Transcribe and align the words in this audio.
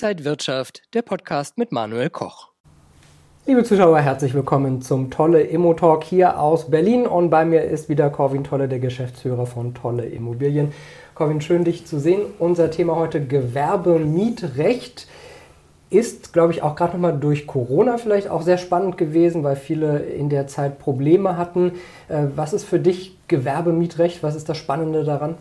Inside 0.00 0.24
Wirtschaft, 0.24 0.82
der 0.94 1.02
Podcast 1.02 1.58
mit 1.58 1.72
Manuel 1.72 2.08
Koch. 2.08 2.50
Liebe 3.46 3.64
Zuschauer, 3.64 3.98
herzlich 3.98 4.32
willkommen 4.32 4.80
zum 4.80 5.10
Tolle 5.10 5.42
Immo 5.42 5.74
Talk 5.74 6.04
hier 6.04 6.38
aus 6.38 6.70
Berlin. 6.70 7.04
Und 7.04 7.30
bei 7.30 7.44
mir 7.44 7.64
ist 7.64 7.88
wieder 7.88 8.08
Corwin 8.08 8.44
Tolle, 8.44 8.68
der 8.68 8.78
Geschäftsführer 8.78 9.44
von 9.44 9.74
Tolle 9.74 10.06
Immobilien. 10.06 10.70
Corwin, 11.16 11.40
schön 11.40 11.64
dich 11.64 11.84
zu 11.84 11.98
sehen. 11.98 12.20
Unser 12.38 12.70
Thema 12.70 12.94
heute 12.94 13.26
Gewerbemietrecht 13.26 15.08
ist, 15.90 16.32
glaube 16.32 16.52
ich, 16.52 16.62
auch 16.62 16.76
gerade 16.76 16.92
nochmal 16.92 17.18
durch 17.18 17.48
Corona 17.48 17.98
vielleicht 17.98 18.28
auch 18.30 18.42
sehr 18.42 18.58
spannend 18.58 18.98
gewesen, 18.98 19.42
weil 19.42 19.56
viele 19.56 19.98
in 19.98 20.28
der 20.28 20.46
Zeit 20.46 20.78
Probleme 20.78 21.36
hatten. 21.36 21.72
Äh, 22.08 22.26
was 22.36 22.52
ist 22.52 22.66
für 22.66 22.78
dich 22.78 23.16
Gewerbemietrecht? 23.26 24.22
Was 24.22 24.36
ist 24.36 24.48
das 24.48 24.58
Spannende 24.58 25.02
daran? 25.02 25.34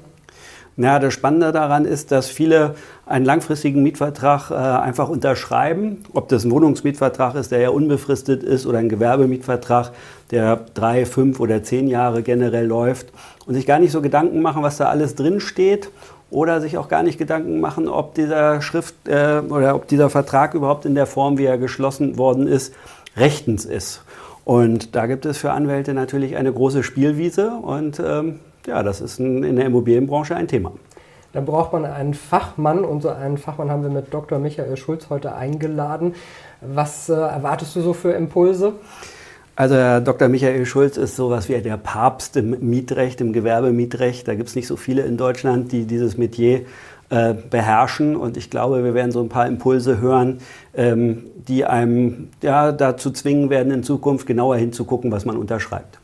Ja, 0.80 1.00
das 1.00 1.16
Spannende 1.16 1.52
daran 1.52 1.86
ist, 1.86 2.12
dass 2.12 2.30
viele 2.30 2.76
einen 3.08 3.26
langfristigen 3.26 3.82
Mietvertrag 3.82 4.52
äh, 4.52 4.54
einfach 4.54 5.10
unterschreiben. 5.10 6.04
Ob 6.14 6.28
das 6.30 6.46
ein 6.46 6.52
Wohnungsmietvertrag 6.52 7.34
ist, 7.34 7.52
der 7.52 7.60
ja 7.60 7.70
unbefristet 7.70 8.44
ist, 8.44 8.68
oder 8.68 8.78
ein 8.78 8.88
Gewerbemietvertrag, 8.88 9.92
der 10.30 10.66
drei, 10.76 11.08
fünf 11.08 11.40
oder 11.40 11.64
zehn 11.64 11.88
Jahre 11.88 12.22
generell 12.22 12.68
läuft 12.68 13.08
und 13.48 13.56
sich 13.56 13.66
gar 13.66 13.80
nicht 13.80 13.92
so 13.92 14.04
Gedanken 14.04 14.44
machen, 14.44 14.62
was 14.62 14.78
da 14.78 14.86
alles 14.90 15.16
drin 15.16 15.40
steht 15.40 15.90
oder 16.30 16.62
sich 16.62 16.78
auch 16.78 16.90
gar 16.90 17.02
nicht 17.02 17.18
Gedanken 17.18 17.60
machen, 17.60 17.88
ob 17.88 18.14
dieser 18.14 18.62
Schrift 18.62 18.94
äh, 19.08 19.42
oder 19.50 19.74
ob 19.74 19.88
dieser 19.88 20.12
Vertrag 20.12 20.54
überhaupt 20.54 20.86
in 20.86 20.94
der 20.94 21.08
Form, 21.08 21.40
wie 21.40 21.46
er 21.46 21.58
geschlossen 21.58 22.20
worden 22.20 22.46
ist, 22.46 22.76
rechtens 23.16 23.66
ist. 23.66 24.04
Und 24.46 24.96
da 24.96 25.08
gibt 25.08 25.26
es 25.26 25.40
für 25.40 25.54
Anwälte 25.54 25.96
natürlich 25.96 26.38
eine 26.38 26.54
große 26.54 26.84
Spielwiese 26.84 27.50
und 27.50 28.00
ähm, 28.00 28.40
ja, 28.68 28.84
das 28.84 29.02
ist 29.02 29.20
ein, 29.20 29.44
in 29.44 29.56
der 29.56 29.66
Immobilienbranche 29.66 30.36
ein 30.36 30.48
Thema. 30.48 30.74
Da 31.34 31.42
braucht 31.42 31.74
man 31.74 31.86
einen 31.86 32.14
Fachmann 32.14 32.84
und 32.84 33.02
so 33.02 33.10
einen 33.10 33.38
Fachmann 33.38 33.70
haben 33.70 33.84
wir 33.84 33.90
mit 33.90 34.14
Dr. 34.14 34.40
Michael 34.40 34.78
Schulz 34.78 35.10
heute 35.10 35.36
eingeladen. 35.36 36.16
Was 36.62 37.10
äh, 37.10 37.14
erwartest 37.14 37.76
du 37.76 37.82
so 37.82 37.94
für 37.94 38.12
Impulse? 38.12 38.74
Also 39.56 39.76
Herr 39.76 40.02
Dr. 40.02 40.30
Michael 40.30 40.66
Schulz 40.66 40.98
ist 40.98 41.16
sowas 41.16 41.50
wie 41.50 41.60
der 41.60 41.78
Papst 41.78 42.38
im 42.38 42.70
Mietrecht, 42.70 43.22
im 43.22 43.34
Gewerbemietrecht. 43.34 44.28
Da 44.28 44.36
gibt 44.36 44.50
es 44.50 44.56
nicht 44.56 44.68
so 44.68 44.76
viele 44.76 45.02
in 45.02 45.18
Deutschland, 45.18 45.72
die 45.72 45.86
dieses 45.86 46.18
Metier 46.18 46.62
äh, 47.10 47.34
beherrschen. 47.34 48.16
Und 48.16 48.38
ich 48.38 48.50
glaube, 48.50 48.84
wir 48.84 48.94
werden 48.94 49.12
so 49.12 49.22
ein 49.22 49.30
paar 49.30 49.48
Impulse 49.48 50.00
hören, 50.00 50.40
ähm, 50.76 51.24
die 51.48 51.66
einem 51.66 52.30
ja, 52.42 52.72
dazu 52.72 53.12
zwingen 53.12 53.50
werden, 53.50 53.72
in 53.72 53.84
Zukunft 53.84 54.28
genauer 54.28 54.58
hinzugucken, 54.58 55.12
was 55.12 55.26
man 55.26 55.38
unterschreibt. 55.38 56.00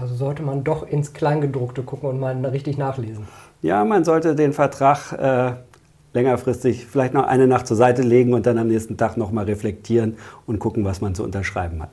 Also 0.00 0.14
sollte 0.14 0.42
man 0.44 0.62
doch 0.62 0.86
ins 0.86 1.12
Kleingedruckte 1.12 1.82
gucken 1.82 2.08
und 2.08 2.20
mal 2.20 2.36
richtig 2.46 2.78
nachlesen. 2.78 3.26
Ja, 3.62 3.84
man 3.84 4.04
sollte 4.04 4.36
den 4.36 4.52
Vertrag 4.52 5.12
äh, 5.12 5.54
längerfristig 6.12 6.86
vielleicht 6.86 7.14
noch 7.14 7.26
eine 7.26 7.48
Nacht 7.48 7.66
zur 7.66 7.76
Seite 7.76 8.02
legen 8.02 8.32
und 8.32 8.46
dann 8.46 8.58
am 8.58 8.68
nächsten 8.68 8.96
Tag 8.96 9.16
nochmal 9.16 9.46
reflektieren 9.46 10.16
und 10.46 10.60
gucken, 10.60 10.84
was 10.84 11.00
man 11.00 11.16
zu 11.16 11.24
unterschreiben 11.24 11.82
hat. 11.82 11.90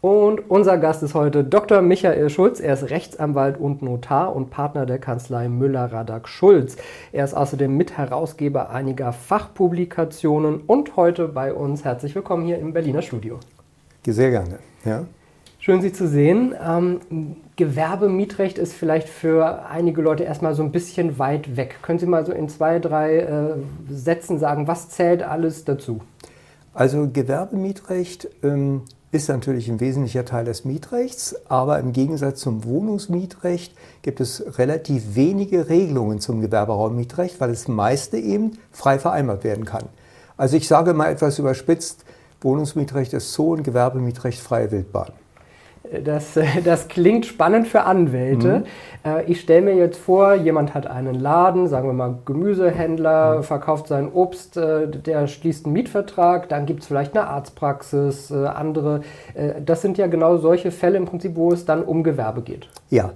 Und 0.00 0.48
unser 0.48 0.78
Gast 0.78 1.02
ist 1.02 1.14
heute 1.14 1.44
Dr. 1.44 1.82
Michael 1.82 2.30
Schulz. 2.30 2.60
Er 2.60 2.72
ist 2.74 2.88
Rechtsanwalt 2.88 3.58
und 3.58 3.82
Notar 3.82 4.34
und 4.34 4.48
Partner 4.48 4.86
der 4.86 4.98
Kanzlei 4.98 5.48
Müller-Radak-Schulz. 5.48 6.76
Er 7.12 7.24
ist 7.24 7.34
außerdem 7.34 7.76
Mitherausgeber 7.76 8.70
einiger 8.70 9.12
Fachpublikationen 9.12 10.62
und 10.66 10.96
heute 10.96 11.28
bei 11.28 11.52
uns. 11.52 11.84
Herzlich 11.84 12.14
willkommen 12.14 12.46
hier 12.46 12.58
im 12.58 12.72
Berliner 12.72 13.02
Studio. 13.02 13.38
Sehr 14.06 14.30
gerne. 14.30 14.60
Ja. 14.84 15.04
Schön, 15.68 15.82
Sie 15.82 15.92
zu 15.92 16.08
sehen. 16.08 16.54
Ähm, 16.66 17.36
Gewerbemietrecht 17.56 18.56
ist 18.56 18.72
vielleicht 18.72 19.06
für 19.06 19.66
einige 19.68 20.00
Leute 20.00 20.24
erstmal 20.24 20.54
so 20.54 20.62
ein 20.62 20.72
bisschen 20.72 21.18
weit 21.18 21.58
weg. 21.58 21.80
Können 21.82 21.98
Sie 21.98 22.06
mal 22.06 22.24
so 22.24 22.32
in 22.32 22.48
zwei, 22.48 22.78
drei 22.78 23.18
äh, 23.18 23.54
Sätzen 23.90 24.38
sagen, 24.38 24.66
was 24.66 24.88
zählt 24.88 25.22
alles 25.22 25.66
dazu? 25.66 26.00
Also 26.72 27.10
Gewerbemietrecht 27.12 28.30
ähm, 28.42 28.80
ist 29.12 29.28
natürlich 29.28 29.68
ein 29.68 29.78
wesentlicher 29.78 30.24
Teil 30.24 30.46
des 30.46 30.64
Mietrechts, 30.64 31.36
aber 31.50 31.80
im 31.80 31.92
Gegensatz 31.92 32.40
zum 32.40 32.64
Wohnungsmietrecht 32.64 33.74
gibt 34.00 34.20
es 34.20 34.56
relativ 34.56 35.16
wenige 35.16 35.68
Regelungen 35.68 36.18
zum 36.18 36.40
Gewerberaummietrecht, 36.40 37.42
weil 37.42 37.50
das 37.50 37.68
meiste 37.68 38.16
eben 38.16 38.52
frei 38.72 38.98
vereinbart 38.98 39.44
werden 39.44 39.66
kann. 39.66 39.84
Also 40.38 40.56
ich 40.56 40.66
sage 40.66 40.94
mal 40.94 41.12
etwas 41.12 41.38
überspitzt, 41.38 42.06
Wohnungsmietrecht 42.40 43.12
ist 43.12 43.34
Zoo 43.34 43.52
und 43.52 43.64
Gewerbemietrecht 43.64 44.40
freie 44.40 44.70
Wildbahn. 44.70 45.12
Das, 46.04 46.38
das 46.64 46.88
klingt 46.88 47.26
spannend 47.26 47.66
für 47.66 47.82
Anwälte. 47.82 48.60
Mhm. 48.60 48.64
Äh, 49.04 49.24
ich 49.24 49.40
stelle 49.40 49.62
mir 49.62 49.74
jetzt 49.74 49.98
vor, 49.98 50.34
jemand 50.34 50.74
hat 50.74 50.86
einen 50.86 51.14
Laden, 51.14 51.68
sagen 51.68 51.88
wir 51.88 51.92
mal 51.92 52.18
Gemüsehändler, 52.24 53.38
mhm. 53.38 53.42
verkauft 53.42 53.88
sein 53.88 54.10
Obst, 54.12 54.56
äh, 54.56 54.88
der 54.88 55.26
schließt 55.26 55.66
einen 55.66 55.72
Mietvertrag, 55.74 56.48
dann 56.48 56.66
gibt 56.66 56.82
es 56.82 56.88
vielleicht 56.88 57.16
eine 57.16 57.28
Arztpraxis, 57.28 58.30
äh, 58.30 58.46
andere. 58.46 59.00
Das 59.64 59.82
sind 59.82 59.98
ja 59.98 60.06
genau 60.06 60.36
solche 60.38 60.70
Fälle 60.70 60.96
im 60.96 61.04
Prinzip, 61.04 61.36
wo 61.36 61.52
es 61.52 61.64
dann 61.64 61.82
um 61.82 62.02
Gewerbe 62.02 62.42
geht. 62.42 62.68
Ja. 62.90 63.10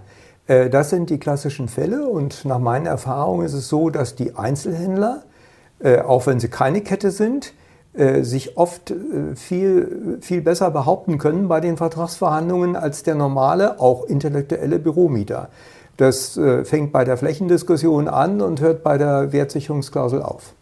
Das 0.46 0.90
sind 0.90 1.08
die 1.08 1.18
klassischen 1.18 1.68
Fälle 1.68 2.06
und 2.08 2.44
nach 2.44 2.58
meinen 2.58 2.86
Erfahrungen 2.86 3.46
ist 3.46 3.54
es 3.54 3.68
so, 3.68 3.90
dass 3.90 4.16
die 4.16 4.34
Einzelhändler, 4.34 5.22
auch 6.04 6.26
wenn 6.26 6.40
sie 6.40 6.48
keine 6.48 6.80
Kette 6.80 7.12
sind, 7.12 7.54
sich 8.22 8.56
oft 8.56 8.90
äh, 8.90 9.36
viel, 9.36 10.18
viel 10.22 10.40
besser 10.40 10.70
behaupten 10.70 11.18
können 11.18 11.48
bei 11.48 11.60
den 11.60 11.76
Vertragsverhandlungen 11.76 12.74
als 12.74 13.02
der 13.02 13.14
normale, 13.14 13.80
auch 13.80 14.04
intellektuelle 14.04 14.78
Büromieter. 14.78 15.48
Das 15.98 16.36
äh, 16.38 16.64
fängt 16.64 16.92
bei 16.92 17.04
der 17.04 17.18
Flächendiskussion 17.18 18.08
an 18.08 18.40
und 18.40 18.62
hört 18.62 18.82
bei 18.82 18.96
der 18.96 19.32
Wertsicherungsklausel 19.32 20.22
auf. 20.22 20.54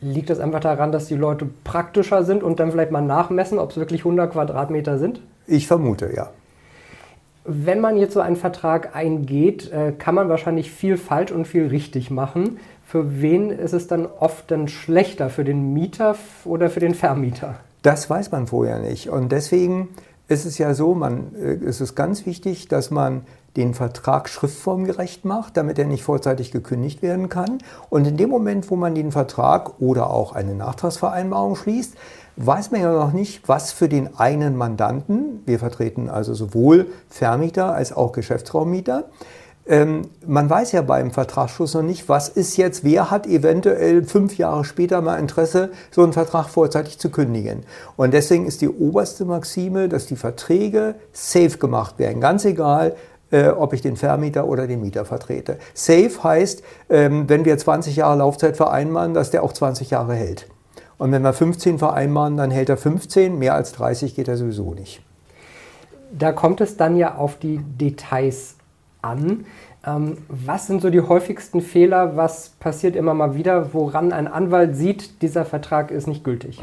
Liegt 0.00 0.30
das 0.30 0.38
einfach 0.38 0.60
daran, 0.60 0.92
dass 0.92 1.06
die 1.06 1.16
Leute 1.16 1.48
praktischer 1.64 2.22
sind 2.22 2.44
und 2.44 2.60
dann 2.60 2.70
vielleicht 2.70 2.92
mal 2.92 3.02
nachmessen, 3.02 3.58
ob 3.58 3.72
es 3.72 3.76
wirklich 3.76 4.02
100 4.02 4.32
Quadratmeter 4.32 4.98
sind? 4.98 5.20
Ich 5.48 5.66
vermute, 5.66 6.12
ja. 6.14 6.30
Wenn 7.44 7.80
man 7.80 7.96
jetzt 7.96 8.14
so 8.14 8.20
einen 8.20 8.36
Vertrag 8.36 8.94
eingeht, 8.94 9.72
kann 9.98 10.14
man 10.14 10.28
wahrscheinlich 10.28 10.70
viel 10.70 10.98
falsch 10.98 11.32
und 11.32 11.48
viel 11.48 11.66
richtig 11.66 12.10
machen. 12.10 12.58
Für 12.88 13.20
wen 13.20 13.50
ist 13.50 13.74
es 13.74 13.86
dann 13.86 14.06
oft 14.06 14.50
dann 14.50 14.66
schlechter? 14.66 15.28
Für 15.28 15.44
den 15.44 15.74
Mieter 15.74 16.16
oder 16.46 16.70
für 16.70 16.80
den 16.80 16.94
Vermieter? 16.94 17.56
Das 17.82 18.08
weiß 18.08 18.30
man 18.30 18.46
vorher 18.46 18.78
nicht. 18.78 19.10
Und 19.10 19.30
deswegen 19.30 19.90
ist 20.26 20.46
es 20.46 20.56
ja 20.56 20.72
so, 20.72 20.94
man, 20.94 21.34
äh, 21.34 21.62
es 21.66 21.82
ist 21.82 21.94
ganz 21.96 22.24
wichtig, 22.24 22.66
dass 22.68 22.90
man 22.90 23.26
den 23.58 23.74
Vertrag 23.74 24.30
schriftformgerecht 24.30 25.26
macht, 25.26 25.58
damit 25.58 25.78
er 25.78 25.84
nicht 25.84 26.02
vorzeitig 26.02 26.50
gekündigt 26.50 27.02
werden 27.02 27.28
kann. 27.28 27.58
Und 27.90 28.06
in 28.06 28.16
dem 28.16 28.30
Moment, 28.30 28.70
wo 28.70 28.76
man 28.76 28.94
den 28.94 29.12
Vertrag 29.12 29.82
oder 29.82 30.08
auch 30.08 30.34
eine 30.34 30.54
Nachtragsvereinbarung 30.54 31.56
schließt, 31.56 31.94
weiß 32.36 32.70
man 32.70 32.80
ja 32.80 32.90
noch 32.90 33.12
nicht, 33.12 33.46
was 33.50 33.70
für 33.70 33.90
den 33.90 34.16
einen 34.18 34.56
Mandanten, 34.56 35.42
wir 35.44 35.58
vertreten 35.58 36.08
also 36.08 36.32
sowohl 36.32 36.86
Vermieter 37.10 37.74
als 37.74 37.92
auch 37.92 38.12
Geschäftsraummieter, 38.12 39.10
ähm, 39.68 40.08
man 40.26 40.48
weiß 40.48 40.72
ja 40.72 40.82
beim 40.82 41.10
Vertragsschluss 41.10 41.74
noch 41.74 41.82
nicht, 41.82 42.08
was 42.08 42.28
ist 42.28 42.56
jetzt, 42.56 42.84
wer 42.84 43.10
hat 43.10 43.26
eventuell 43.26 44.02
fünf 44.04 44.38
Jahre 44.38 44.64
später 44.64 45.02
mal 45.02 45.18
Interesse, 45.18 45.70
so 45.90 46.02
einen 46.02 46.14
Vertrag 46.14 46.48
vorzeitig 46.48 46.98
zu 46.98 47.10
kündigen. 47.10 47.64
Und 47.96 48.14
deswegen 48.14 48.46
ist 48.46 48.62
die 48.62 48.68
oberste 48.70 49.26
Maxime, 49.26 49.88
dass 49.88 50.06
die 50.06 50.16
Verträge 50.16 50.94
safe 51.12 51.58
gemacht 51.58 51.98
werden. 51.98 52.20
Ganz 52.20 52.46
egal, 52.46 52.96
äh, 53.30 53.48
ob 53.48 53.74
ich 53.74 53.82
den 53.82 53.96
Vermieter 53.96 54.48
oder 54.48 54.66
den 54.66 54.80
Mieter 54.80 55.04
vertrete. 55.04 55.58
Safe 55.74 56.12
heißt, 56.22 56.62
ähm, 56.88 57.28
wenn 57.28 57.44
wir 57.44 57.58
20 57.58 57.96
Jahre 57.96 58.16
Laufzeit 58.18 58.56
vereinbaren, 58.56 59.12
dass 59.12 59.30
der 59.30 59.42
auch 59.42 59.52
20 59.52 59.90
Jahre 59.90 60.14
hält. 60.14 60.46
Und 60.96 61.12
wenn 61.12 61.22
wir 61.22 61.34
15 61.34 61.78
vereinbaren, 61.78 62.36
dann 62.38 62.50
hält 62.50 62.70
er 62.70 62.78
15, 62.78 63.38
mehr 63.38 63.54
als 63.54 63.72
30 63.72 64.16
geht 64.16 64.28
er 64.28 64.38
sowieso 64.38 64.72
nicht. 64.72 65.02
Da 66.10 66.32
kommt 66.32 66.62
es 66.62 66.78
dann 66.78 66.96
ja 66.96 67.16
auf 67.16 67.38
die 67.38 67.58
Details 67.58 68.57
an. 69.08 69.46
Ähm, 69.86 70.18
was 70.28 70.66
sind 70.66 70.82
so 70.82 70.90
die 70.90 71.00
häufigsten 71.00 71.60
Fehler? 71.60 72.16
Was 72.16 72.50
passiert 72.60 72.96
immer 72.96 73.14
mal 73.14 73.34
wieder, 73.34 73.72
woran 73.72 74.12
ein 74.12 74.28
Anwalt 74.28 74.76
sieht, 74.76 75.22
dieser 75.22 75.44
Vertrag 75.44 75.90
ist 75.90 76.06
nicht 76.06 76.24
gültig? 76.24 76.62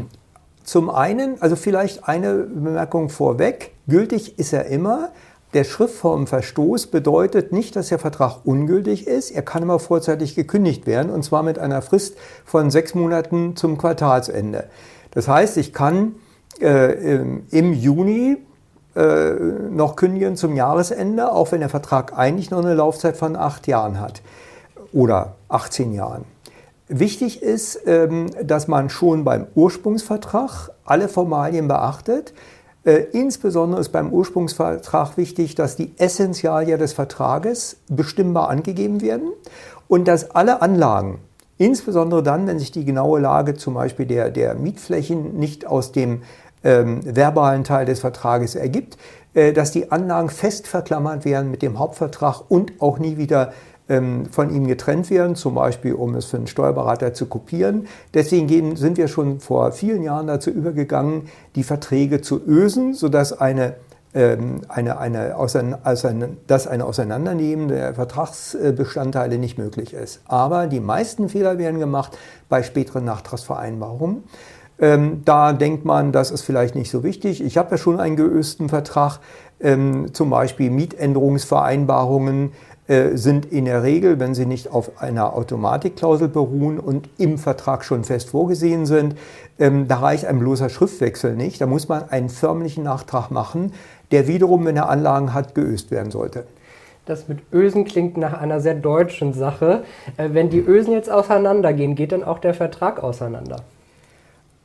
Zum 0.64 0.90
einen, 0.90 1.42
also 1.42 1.56
vielleicht 1.56 2.08
eine 2.08 2.34
Bemerkung 2.34 3.10
vorweg, 3.10 3.74
gültig 3.88 4.40
ist 4.40 4.52
er 4.52 4.66
immer. 4.66 5.10
Der 5.54 5.64
Schriftformverstoß 5.64 6.88
bedeutet 6.88 7.54
nicht, 7.54 7.75
dass 7.75 7.90
der 7.90 8.00
Vertrag 8.00 8.40
ungültig 8.44 9.08
ist. 9.08 9.31
Er 9.31 9.44
kann 9.44 9.64
immer 9.64 9.80
vorzeitig 9.80 10.36
gekündigt 10.36 10.86
werden 10.86 11.12
und 11.12 11.24
zwar 11.24 11.44
mit 11.44 11.60
einer 11.60 11.81
Frist 11.81 12.18
von 12.44 12.72
sechs 12.72 12.94
Monaten 12.96 13.56
zum 13.56 13.78
Quartalsende. 13.78 14.66
Das 15.12 15.28
heißt, 15.28 15.58
ich 15.58 15.72
kann 15.72 16.16
äh, 16.60 17.22
im 17.52 17.74
Juni 17.74 18.38
äh, 18.96 19.34
noch 19.34 19.96
kündigen 19.96 20.36
zum 20.36 20.56
Jahresende, 20.56 21.32
auch 21.32 21.52
wenn 21.52 21.60
der 21.60 21.70
Vertrag 21.70 22.18
eigentlich 22.18 22.52
noch 22.52 22.60
eine 22.60 22.74
Laufzeit 22.74 23.18
von 23.18 23.36
acht 23.36 23.68
Jahren 23.68 24.00
hat 24.00 24.22
oder 24.94 25.36
18 25.50 25.94
Jahren. 25.94 26.26
Wichtig 26.88 27.42
ist, 27.42 27.82
ähm, 27.88 28.30
dass 28.44 28.68
man 28.68 28.90
schon 28.90 29.24
beim 29.24 29.48
Ursprungsvertrag 29.56 30.72
alle 30.86 31.10
Formalien 31.10 31.68
beachtet. 31.68 32.34
Äh, 32.84 33.06
insbesondere 33.12 33.82
ist 33.82 33.92
beim 33.92 34.14
Ursprungsvertrag 34.14 35.18
wichtig, 35.18 35.56
dass 35.56 35.76
die 35.76 35.94
Essentialien 35.98 36.80
des 36.80 36.94
Vertrages 36.94 37.78
bestimmbar 37.90 38.50
angegeben 38.50 39.02
werden 39.02 39.30
und 39.88 40.08
dass 40.08 40.32
alle 40.32 40.62
Anlagen 40.62 41.20
Insbesondere 41.58 42.22
dann, 42.22 42.48
wenn 42.48 42.60
sich 42.60 42.72
die 42.72 42.84
genaue 42.84 43.22
Lage 43.22 43.54
zum 43.56 43.76
Beispiel 43.76 44.06
der, 44.06 44.30
der 44.30 44.56
Mietflächen 44.56 45.38
nicht 45.38 45.66
aus 45.66 45.94
dem 45.94 46.24
ähm, 46.66 47.00
verbalen 47.06 47.64
Teil 47.64 47.86
des 47.86 48.02
Vertrages 48.02 48.56
ergibt, 48.56 48.98
äh, 49.34 49.54
dass 49.54 49.72
die 49.72 49.92
Anlagen 49.92 50.30
fest 50.30 50.68
verklammert 50.68 51.24
werden 51.24 51.50
mit 51.50 51.62
dem 51.62 51.80
Hauptvertrag 51.80 52.42
und 52.50 52.82
auch 52.82 53.00
nie 53.00 53.16
wieder 53.16 53.54
ähm, 53.88 54.26
von 54.32 54.54
ihm 54.54 54.68
getrennt 54.68 55.10
werden, 55.10 55.36
zum 55.36 55.56
Beispiel 55.56 55.94
um 55.94 56.16
es 56.16 56.26
für 56.26 56.38
einen 56.38 56.48
Steuerberater 56.48 57.14
zu 57.14 57.28
kopieren. 57.28 57.88
Deswegen 58.14 58.48
gehen, 58.48 58.76
sind 58.76 58.98
wir 58.98 59.08
schon 59.08 59.40
vor 59.40 59.72
vielen 59.72 60.02
Jahren 60.02 60.28
dazu 60.28 60.50
übergegangen, 60.50 61.30
die 61.56 61.64
Verträge 61.64 62.22
zu 62.22 62.42
ösen, 62.46 62.94
sodass 62.94 63.40
eine 63.40 63.76
ähm, 64.16 64.62
eine, 64.70 64.98
eine, 64.98 65.36
dass 66.48 66.68
ein 66.68 66.82
Auseinandernehmen 66.82 67.68
der 67.68 67.94
Vertragsbestandteile 67.96 69.38
nicht 69.38 69.58
möglich 69.58 69.94
ist. 69.94 70.22
Aber 70.26 70.68
die 70.68 70.80
meisten 70.80 71.28
Fehler 71.28 71.58
werden 71.58 71.82
gemacht 71.82 72.18
bei 72.48 72.64
späteren 72.64 73.04
Nachtragsvereinbarungen. 73.04 74.24
Ähm, 74.80 75.22
da 75.24 75.54
denkt 75.54 75.86
man, 75.86 76.12
das 76.12 76.31
ist 76.31 76.42
vielleicht 76.42 76.75
nicht 76.75 76.92
so 76.92 77.04
wichtig. 77.04 77.44
Ich 77.44 77.57
habe 77.57 77.72
ja 77.72 77.77
schon 77.77 78.00
einen 78.00 78.16
geösten 78.16 78.69
Vertrag, 78.69 79.19
ähm, 79.62 80.13
zum 80.13 80.30
Beispiel 80.30 80.69
Mietänderungsvereinbarungen 80.69 82.51
äh, 82.88 83.16
sind 83.16 83.45
in 83.48 83.66
der 83.66 83.81
Regel, 83.83 84.19
wenn 84.19 84.36
sie 84.36 84.45
nicht 84.45 84.72
auf 84.72 85.01
einer 85.01 85.33
Automatikklausel 85.36 86.27
beruhen 86.27 86.80
und 86.80 87.10
im 87.18 87.38
Vertrag 87.38 87.83
schon 87.83 88.04
fest 88.04 88.30
vorgesehen 88.30 88.86
sind, 88.86 89.16
ähm, 89.57 89.88
da 89.88 89.98
reicht 89.98 90.25
ein 90.25 90.38
bloßer 90.38 90.69
Schriftwechsel 90.69 91.36
nicht. 91.36 91.60
Da 91.62 91.66
muss 91.66 91.88
man 91.88 92.10
einen 92.10 92.30
förmlichen 92.30 92.83
Nachtrag 92.83 93.31
machen, 93.31 93.74
der 94.12 94.27
wiederum, 94.27 94.66
wenn 94.66 94.75
er 94.75 94.89
Anlagen 94.89 95.33
hat, 95.33 95.56
geöst 95.56 95.89
werden 95.89 96.12
sollte. 96.12 96.45
Das 97.06 97.27
mit 97.27 97.39
Ösen 97.51 97.86
klingt 97.86 98.18
nach 98.18 98.33
einer 98.33 98.60
sehr 98.60 98.75
deutschen 98.75 99.33
Sache. 99.33 99.83
Äh, 100.18 100.30
wenn 100.33 100.50
die 100.50 100.60
Ösen 100.60 100.94
jetzt 100.94 101.10
auseinandergehen, 101.10 101.95
geht 101.95 102.12
dann 102.12 102.24
auch 102.24 102.39
der 102.39 102.54
Vertrag 102.54 103.01
auseinander? 103.01 103.63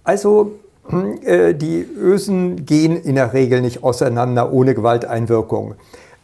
Also 0.05 0.53
hm, 0.89 1.19
äh, 1.23 1.55
die 1.55 1.83
Ösen 1.83 2.65
gehen 2.65 2.97
in 2.97 3.15
der 3.15 3.33
Regel 3.33 3.61
nicht 3.61 3.83
auseinander 3.83 4.53
ohne 4.53 4.75
Gewalteinwirkung. 4.75 5.75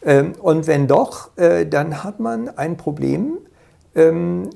Ähm, 0.05 0.33
und 0.41 0.67
wenn 0.67 0.87
doch, 0.87 1.37
äh, 1.37 1.67
dann 1.67 2.05
hat 2.05 2.21
man 2.21 2.49
ein 2.57 2.77
Problem. 2.77 3.39
Ähm, 3.95 4.51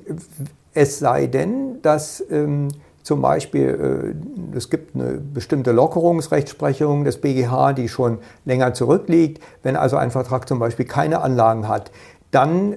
es 0.73 0.99
sei 0.99 1.27
denn, 1.27 1.81
dass 1.81 2.23
ähm, 2.29 2.69
zum 3.03 3.21
Beispiel, 3.21 4.13
äh, 4.53 4.57
es 4.57 4.69
gibt 4.69 4.95
eine 4.95 5.13
bestimmte 5.13 5.71
Lockerungsrechtsprechung 5.71 7.03
des 7.03 7.19
BGH, 7.19 7.73
die 7.73 7.89
schon 7.89 8.19
länger 8.45 8.73
zurückliegt. 8.73 9.43
Wenn 9.63 9.75
also 9.75 9.97
ein 9.97 10.11
Vertrag 10.11 10.47
zum 10.47 10.59
Beispiel 10.59 10.85
keine 10.85 11.21
Anlagen 11.21 11.67
hat, 11.67 11.91
dann, 12.31 12.75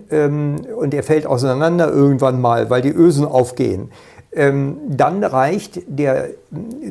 und 0.76 0.92
er 0.92 1.04
fällt 1.04 1.28
auseinander 1.28 1.88
irgendwann 1.88 2.40
mal, 2.40 2.70
weil 2.70 2.82
die 2.82 2.90
Ösen 2.90 3.24
aufgehen, 3.24 3.92
dann 4.36 5.22
reicht 5.22 5.82
der 5.86 6.30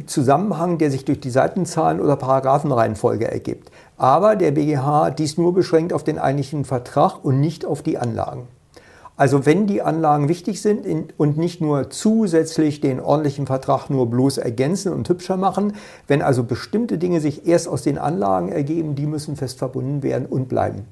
Zusammenhang, 0.06 0.78
der 0.78 0.92
sich 0.92 1.04
durch 1.04 1.20
die 1.20 1.30
Seitenzahlen 1.30 2.00
oder 2.00 2.16
Paragraphenreihenfolge 2.16 3.30
ergibt. 3.30 3.70
Aber 3.98 4.36
der 4.38 4.52
BGH 4.52 5.06
hat 5.06 5.20
dies 5.20 5.38
nur 5.38 5.54
beschränkt 5.54 5.92
auf 5.92 6.04
den 6.04 6.20
eigentlichen 6.20 6.64
Vertrag 6.64 7.24
und 7.24 7.42
nicht 7.42 7.66
auf 7.66 7.82
die 7.82 7.98
Anlagen. 7.98 8.48
Also 9.16 9.46
wenn 9.46 9.68
die 9.68 9.82
Anlagen 9.82 10.28
wichtig 10.28 10.62
sind 10.62 10.86
und 11.18 11.38
nicht 11.38 11.62
nur 11.62 11.90
zusätzlich 11.92 12.82
den 12.82 13.00
ordentlichen 13.00 13.46
Vertrag 13.46 13.90
nur 13.90 14.10
bloß 14.10 14.40
ergänzen 14.40 14.92
und 14.92 15.08
hübscher 15.08 15.38
machen, 15.38 15.74
wenn 16.08 16.22
also 16.22 16.44
bestimmte 16.44 16.98
Dinge 16.98 17.20
sich 17.20 17.46
erst 17.46 17.68
aus 17.68 17.84
den 17.84 17.98
Anlagen 17.98 18.50
ergeben, 18.50 18.96
die 18.96 19.06
müssen 19.06 19.36
fest 19.36 19.60
verbunden 19.60 20.02
werden 20.02 20.26
und 20.26 20.50
bleiben. 20.50 20.86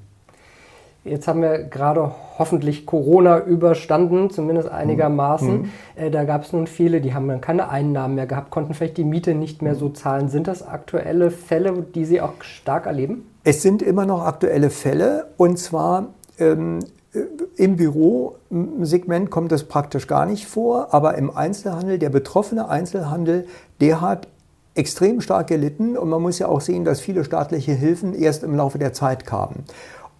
Jetzt 1.04 1.26
haben 1.26 1.42
wir 1.42 1.64
gerade 1.64 2.12
hoffentlich 2.38 2.86
Corona 2.86 3.40
überstanden, 3.40 4.30
zumindest 4.30 4.68
einigermaßen. 4.68 5.62
Mhm. 5.62 5.70
Äh, 5.96 6.10
da 6.10 6.24
gab 6.24 6.44
es 6.44 6.52
nun 6.52 6.68
viele, 6.68 7.00
die 7.00 7.12
haben 7.12 7.26
dann 7.26 7.40
keine 7.40 7.68
Einnahmen 7.70 8.14
mehr 8.14 8.26
gehabt, 8.26 8.50
konnten 8.50 8.72
vielleicht 8.74 8.98
die 8.98 9.04
Miete 9.04 9.34
nicht 9.34 9.62
mehr 9.62 9.74
so 9.74 9.88
zahlen. 9.88 10.28
Sind 10.28 10.46
das 10.46 10.66
aktuelle 10.66 11.32
Fälle, 11.32 11.72
die 11.94 12.04
Sie 12.04 12.20
auch 12.20 12.40
stark 12.40 12.86
erleben? 12.86 13.26
Es 13.42 13.62
sind 13.62 13.82
immer 13.82 14.06
noch 14.06 14.24
aktuelle 14.24 14.70
Fälle 14.70 15.26
und 15.36 15.58
zwar 15.58 16.08
ähm, 16.38 16.78
äh, 17.12 17.20
im 17.56 17.76
Bürosegment 17.76 19.30
kommt 19.30 19.50
das 19.50 19.64
praktisch 19.64 20.06
gar 20.06 20.24
nicht 20.24 20.46
vor, 20.46 20.94
aber 20.94 21.16
im 21.16 21.36
Einzelhandel, 21.36 21.98
der 21.98 22.10
betroffene 22.10 22.68
Einzelhandel, 22.68 23.46
der 23.80 24.00
hat 24.00 24.28
extrem 24.74 25.20
stark 25.20 25.48
gelitten 25.48 25.98
und 25.98 26.08
man 26.08 26.22
muss 26.22 26.38
ja 26.38 26.48
auch 26.48 26.60
sehen, 26.60 26.84
dass 26.84 27.00
viele 27.00 27.24
staatliche 27.24 27.72
Hilfen 27.72 28.14
erst 28.14 28.42
im 28.42 28.54
Laufe 28.54 28.78
der 28.78 28.92
Zeit 28.92 29.26
kamen. 29.26 29.64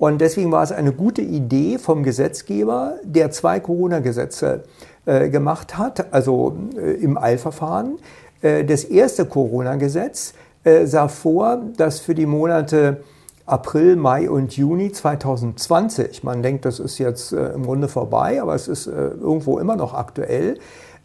Und 0.02 0.20
deswegen 0.20 0.50
war 0.50 0.64
es 0.64 0.72
eine 0.72 0.90
gute 0.90 1.22
Idee 1.22 1.78
vom 1.78 2.02
Gesetzgeber, 2.02 2.96
der 3.04 3.30
zwei 3.30 3.60
Corona-Gesetze 3.60 4.64
äh, 5.06 5.28
gemacht 5.28 5.78
hat, 5.78 6.12
also 6.12 6.56
äh, 6.76 6.94
im 6.94 7.16
Eilverfahren. 7.16 7.98
Äh, 8.40 8.64
das 8.64 8.82
erste 8.82 9.26
Corona-Gesetz 9.26 10.34
äh, 10.64 10.86
sah 10.86 11.06
vor, 11.06 11.62
dass 11.76 12.00
für 12.00 12.16
die 12.16 12.26
Monate 12.26 13.04
April, 13.46 13.94
Mai 13.94 14.28
und 14.28 14.56
Juni 14.56 14.90
2020, 14.90 16.24
man 16.24 16.42
denkt, 16.42 16.64
das 16.64 16.80
ist 16.80 16.98
jetzt 16.98 17.32
äh, 17.32 17.52
im 17.52 17.62
Grunde 17.62 17.86
vorbei, 17.86 18.42
aber 18.42 18.56
es 18.56 18.66
ist 18.66 18.88
äh, 18.88 18.90
irgendwo 18.90 19.60
immer 19.60 19.76
noch 19.76 19.94
aktuell, 19.94 20.58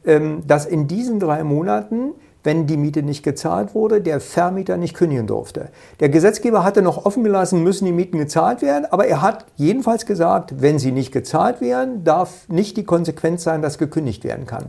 ähm, 0.08 0.42
dass 0.48 0.66
in 0.66 0.88
diesen 0.88 1.20
drei 1.20 1.44
Monaten 1.44 2.14
wenn 2.48 2.66
die 2.66 2.78
Miete 2.78 3.04
nicht 3.04 3.24
gezahlt 3.24 3.76
wurde, 3.76 4.00
der 4.00 4.22
Vermieter 4.22 4.78
nicht 4.78 4.96
kündigen 4.96 5.28
durfte. 5.28 5.68
Der 6.00 6.08
Gesetzgeber 6.08 6.64
hatte 6.64 6.82
noch 6.82 7.06
offen 7.06 7.26
gelassen, 7.26 7.62
müssen 7.62 7.84
die 7.84 7.92
Mieten 7.92 8.18
gezahlt 8.18 8.62
werden, 8.62 8.86
aber 8.90 9.06
er 9.06 9.22
hat 9.22 9.46
jedenfalls 9.58 10.06
gesagt, 10.06 10.62
wenn 10.62 10.80
sie 10.80 10.94
nicht 10.94 11.12
gezahlt 11.12 11.60
werden, 11.60 12.06
darf 12.06 12.48
nicht 12.48 12.78
die 12.78 12.86
Konsequenz 12.86 13.44
sein, 13.44 13.62
dass 13.62 13.78
gekündigt 13.78 14.24
werden 14.24 14.46
kann. 14.46 14.68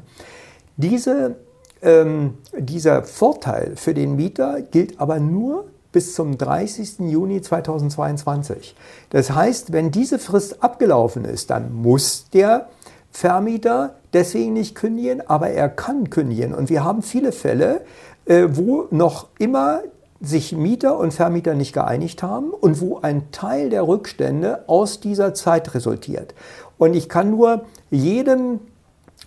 Diese, 0.77 1.37
ähm, 1.81 2.39
dieser 2.59 3.05
Vorteil 3.05 3.77
für 3.77 3.95
den 3.95 4.17
Mieter 4.17 4.61
gilt 4.61 5.01
aber 5.01 5.21
nur 5.21 5.67
bis 5.93 6.15
zum 6.15 6.37
30. 6.37 7.09
Juni 7.09 7.43
2022. 7.43 8.75
Das 9.11 9.31
heißt, 9.31 9.73
wenn 9.73 9.93
diese 9.93 10.19
Frist 10.19 10.65
abgelaufen 10.65 11.25
ist, 11.25 11.51
dann 11.51 11.73
muss 11.73 12.29
der 12.31 12.69
Vermieter 13.11 13.95
deswegen 14.13 14.53
nicht 14.53 14.75
kündigen, 14.75 15.23
aber 15.27 15.51
er 15.51 15.69
kann 15.69 16.11
kündigen. 16.11 16.55
Und 16.55 16.71
wir 16.71 16.85
haben 16.85 17.03
viele 17.03 17.33
Fälle, 17.33 17.83
äh, 18.27 18.49
wo 18.51 18.87
noch 18.91 19.29
immer 19.39 19.81
sich 20.21 20.53
Mieter 20.53 20.99
und 20.99 21.13
Vermieter 21.13 21.55
nicht 21.55 21.73
geeinigt 21.73 22.23
haben 22.23 22.51
und 22.51 22.81
wo 22.81 22.99
ein 22.99 23.31
Teil 23.31 23.71
der 23.71 23.87
Rückstände 23.87 24.65
aus 24.67 25.01
dieser 25.01 25.33
Zeit 25.35 25.75
resultiert. 25.75 26.35
Und 26.77 26.95
ich 26.95 27.09
kann 27.09 27.31
nur 27.31 27.65
jedem 27.91 28.61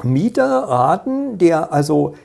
Mieter 0.04 0.46
raten, 0.46 1.38
der 1.38 1.72
also 1.72 2.16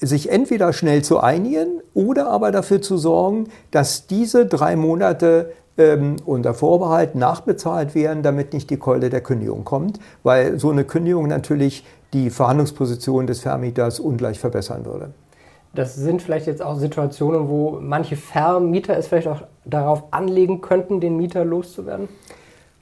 sich 0.00 0.30
entweder 0.30 0.72
schnell 0.72 1.02
zu 1.02 1.20
einigen 1.20 1.80
oder 1.94 2.28
aber 2.28 2.50
dafür 2.50 2.82
zu 2.82 2.96
sorgen, 2.96 3.48
dass 3.70 4.06
diese 4.06 4.46
drei 4.46 4.76
Monate 4.76 5.52
ähm, 5.78 6.16
unter 6.24 6.54
Vorbehalt 6.54 7.14
nachbezahlt 7.14 7.94
werden, 7.94 8.22
damit 8.22 8.52
nicht 8.52 8.70
die 8.70 8.76
Keule 8.76 9.10
der 9.10 9.20
Kündigung 9.20 9.64
kommt, 9.64 9.98
weil 10.22 10.58
so 10.58 10.70
eine 10.70 10.84
Kündigung 10.84 11.28
natürlich 11.28 11.84
die 12.12 12.30
Verhandlungsposition 12.30 13.26
des 13.26 13.40
Vermieters 13.40 14.00
ungleich 14.00 14.38
verbessern 14.38 14.84
würde. 14.84 15.10
Das 15.74 15.94
sind 15.94 16.20
vielleicht 16.20 16.46
jetzt 16.46 16.60
auch 16.60 16.78
Situationen, 16.78 17.48
wo 17.48 17.78
manche 17.80 18.16
Vermieter 18.16 18.96
es 18.96 19.06
vielleicht 19.06 19.28
auch 19.28 19.42
darauf 19.64 20.04
anlegen 20.10 20.60
könnten, 20.60 21.00
den 21.00 21.16
Mieter 21.16 21.44
loszuwerden? 21.44 22.08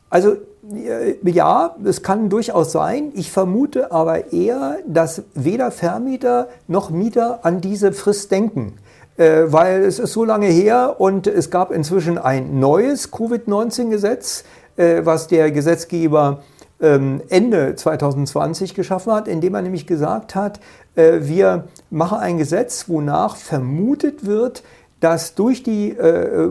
Also 0.09 0.33
äh, 0.75 1.15
ja, 1.31 1.77
es 1.85 2.03
kann 2.03 2.29
durchaus 2.29 2.73
sein. 2.73 3.13
Ich 3.15 3.31
vermute 3.31 3.93
aber 3.93 4.33
eher, 4.33 4.79
dass 4.87 5.23
weder 5.35 5.71
Vermieter 5.71 6.49
noch 6.67 6.91
Mieter 6.91 7.45
an 7.45 7.61
diese 7.61 7.93
Frist 7.93 8.33
denken. 8.33 8.75
Äh, 9.21 9.53
weil 9.53 9.83
es 9.83 9.99
ist 9.99 10.15
so 10.15 10.25
lange 10.25 10.47
her 10.47 10.97
und 10.99 11.27
es 11.27 11.51
gab 11.51 11.73
inzwischen 11.73 12.17
ein 12.17 12.59
neues 12.59 13.11
Covid-19-Gesetz, 13.13 14.45
äh, 14.79 15.03
was 15.05 15.27
der 15.27 15.51
Gesetzgeber 15.51 16.43
ähm, 16.81 17.21
Ende 17.29 17.75
2020 17.75 18.75
geschaffen 18.75 19.13
hat, 19.13 19.29
indem 19.29 19.55
er 19.55 19.61
nämlich 19.61 19.87
gesagt 19.87 20.35
hat, 20.35 20.59
äh, 20.95 21.19
wir 21.21 21.65
machen 21.91 22.17
ein 22.17 22.39
Gesetz, 22.39 22.89
wonach 22.89 23.37
vermutet 23.37 24.25
wird, 24.25 24.63
dass 25.01 25.35
durch 25.35 25.63
die 25.63 25.97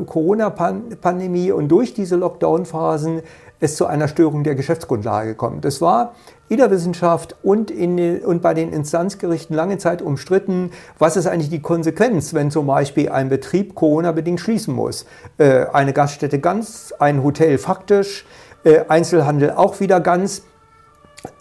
Corona-Pandemie 0.08 1.52
und 1.52 1.68
durch 1.68 1.94
diese 1.94 2.16
Lockdown-Phasen 2.16 3.22
es 3.60 3.75
zu 3.75 3.86
einer 3.86 4.08
Störung 4.08 4.44
der 4.44 4.56
Geschäftsgrundlage 4.56 5.36
kommt. 5.36 5.66
Das 5.66 5.82
war 5.82 6.13
in 6.48 6.58
der 6.58 6.72
Wissenschaft 6.72 7.36
und, 7.44 7.70
in, 7.72 8.20
und 8.22 8.42
bei 8.42 8.54
den 8.54 8.74
Instanzgerichten 8.74 9.56
lange 9.56 9.78
Zeit 9.78 10.01
umstritten, 10.01 10.72
was 10.98 11.16
ist 11.16 11.28
eigentlich 11.28 11.50
die 11.50 11.62
Konsequenz, 11.62 12.34
wenn 12.34 12.51
zum 12.51 12.68
Beispiel 12.68 13.10
ein 13.10 13.30
Betrieb 13.30 13.75
Corona-bedingt 13.75 14.39
schließen 14.39 14.74
muss. 14.74 15.06
Äh, 15.38 15.66
eine 15.72 15.94
Gaststätte 15.94 16.39
ganz, 16.39 16.94
ein 16.98 17.24
Hotel 17.24 17.58
faktisch, 17.58 18.25
äh, 18.63 18.82
Einzelhandel 18.88 19.51
auch 19.51 19.80
wieder 19.80 20.00
ganz. 20.00 20.44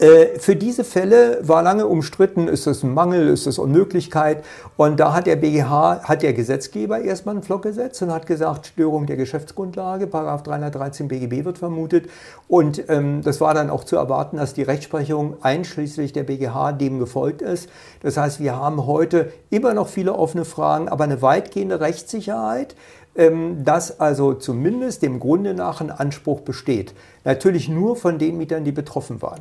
Äh, 0.01 0.41
für 0.41 0.57
diese 0.57 0.83
Fälle 0.83 1.39
war 1.43 1.63
lange 1.63 1.87
umstritten, 1.87 2.49
ist 2.49 2.67
das 2.67 2.83
ein 2.83 2.95
Mangel, 2.95 3.29
ist 3.29 3.47
das 3.47 3.59
Unmöglichkeit. 3.59 4.45
Und 4.77 4.99
da 4.99 5.15
hat 5.15 5.27
der 5.29 5.37
BGH, 5.37 6.03
hat 6.03 6.23
der 6.23 6.33
Gesetzgeber 6.33 7.01
erstmal 7.01 7.37
einen 7.37 7.45
Flock 7.45 7.63
gesetzt 7.63 8.03
und 8.03 8.13
hat 8.13 8.27
gesagt, 8.27 8.67
Störung 8.67 9.07
der 9.07 9.17
Geschäftsgrundlage, 9.17 10.09
Paragraph 10.09 10.43
313 10.43 11.07
BGB 11.07 11.45
wird 11.45 11.59
vermutet. 11.59 12.11
Und 12.49 12.89
ähm, 12.89 13.23
das 13.23 13.41
war 13.41 13.55
dann 13.55 13.71
auch 13.71 13.85
zu 13.85 13.95
erwarten, 13.95 14.37
dass 14.37 14.53
die 14.53 14.63
Rechtsprechung 14.63 15.37
einschließlich 15.43 16.13
der 16.13 16.25
BGH 16.25 16.73
dem 16.73 16.99
gefolgt 16.99 17.41
ist. 17.41 17.69
Das 18.03 18.17
heißt, 18.17 18.41
wir 18.41 18.57
haben 18.57 18.85
heute 18.87 19.33
immer 19.51 19.75
noch 19.75 19.89
viele 19.89 20.15
offene 20.15 20.45
Fragen, 20.45 20.89
aber 20.89 21.05
eine 21.05 21.23
weitgehende 21.23 21.81
Rechtssicherheit 21.81 22.75
ähm, 23.17 23.65
dass 23.65 23.99
also 23.99 24.35
zumindest 24.35 25.03
dem 25.03 25.19
Grunde 25.19 25.53
nach 25.53 25.81
ein 25.81 25.91
Anspruch 25.91 26.41
besteht. 26.41 26.95
Natürlich 27.25 27.69
nur 27.69 27.97
von 27.97 28.19
den 28.19 28.39
Mietern, 28.39 28.65
die 28.65 28.71
betroffen 28.71 29.21
waren. 29.21 29.41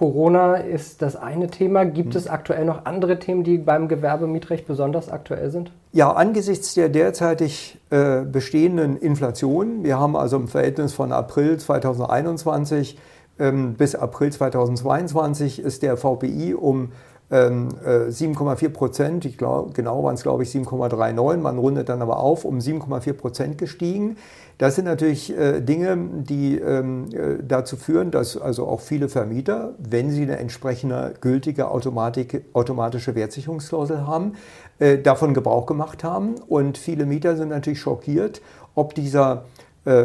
Corona 0.00 0.54
ist 0.54 1.02
das 1.02 1.14
eine 1.14 1.48
Thema. 1.48 1.84
Gibt 1.84 2.14
es 2.14 2.26
aktuell 2.26 2.64
noch 2.64 2.86
andere 2.86 3.18
Themen, 3.18 3.44
die 3.44 3.58
beim 3.58 3.86
Gewerbemietrecht 3.86 4.66
besonders 4.66 5.10
aktuell 5.10 5.50
sind? 5.50 5.72
Ja, 5.92 6.10
angesichts 6.10 6.72
der 6.72 6.88
derzeitig 6.88 7.78
äh, 7.90 8.22
bestehenden 8.22 8.96
Inflation, 8.96 9.84
wir 9.84 10.00
haben 10.00 10.16
also 10.16 10.38
im 10.38 10.48
Verhältnis 10.48 10.94
von 10.94 11.12
April 11.12 11.58
2021 11.58 12.96
ähm, 13.38 13.74
bis 13.74 13.94
April 13.94 14.32
2022 14.32 15.58
ist 15.58 15.82
der 15.82 15.98
VPI 15.98 16.54
um 16.54 16.92
7,4 17.30 18.64
ähm, 18.64 18.72
Prozent, 18.72 19.24
ich 19.24 19.38
glaube, 19.38 19.72
genau 19.72 20.02
waren 20.02 20.14
es 20.14 20.22
glaube 20.22 20.42
ich 20.42 20.50
7,39, 20.50 21.36
man 21.36 21.58
rundet 21.58 21.88
dann 21.88 22.02
aber 22.02 22.18
auf, 22.18 22.44
um 22.44 22.58
7,4 22.58 23.12
Prozent 23.12 23.58
gestiegen. 23.58 24.16
Das 24.60 24.74
sind 24.74 24.84
natürlich 24.84 25.34
äh, 25.38 25.60
Dinge, 25.60 25.96
die 25.96 26.58
ähm, 26.58 27.06
äh, 27.14 27.42
dazu 27.42 27.76
führen, 27.76 28.10
dass 28.10 28.36
also 28.36 28.66
auch 28.66 28.80
viele 28.80 29.08
Vermieter, 29.08 29.72
wenn 29.78 30.10
sie 30.10 30.22
eine 30.22 30.38
entsprechende 30.38 31.14
gültige 31.22 31.68
automatische 31.70 33.14
Wertsicherungsklausel 33.14 34.06
haben, 34.06 34.34
äh, 34.78 34.98
davon 34.98 35.32
Gebrauch 35.32 35.64
gemacht 35.64 36.04
haben. 36.04 36.34
Und 36.46 36.76
viele 36.76 37.06
Mieter 37.06 37.36
sind 37.36 37.48
natürlich 37.48 37.80
schockiert, 37.80 38.42
ob 38.74 38.94
dieser 38.94 39.44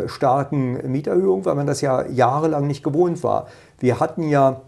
starken 0.05 0.89
Mieterhöhung, 0.89 1.43
weil 1.43 1.55
man 1.55 1.67
das 1.67 1.81
ja 1.81 2.07
jahrelang 2.07 2.65
nicht 2.65 2.81
gewohnt 2.81 3.21
war. 3.23 3.47
Wir 3.77 3.99
hatten 3.99 4.23
ja 4.29 4.61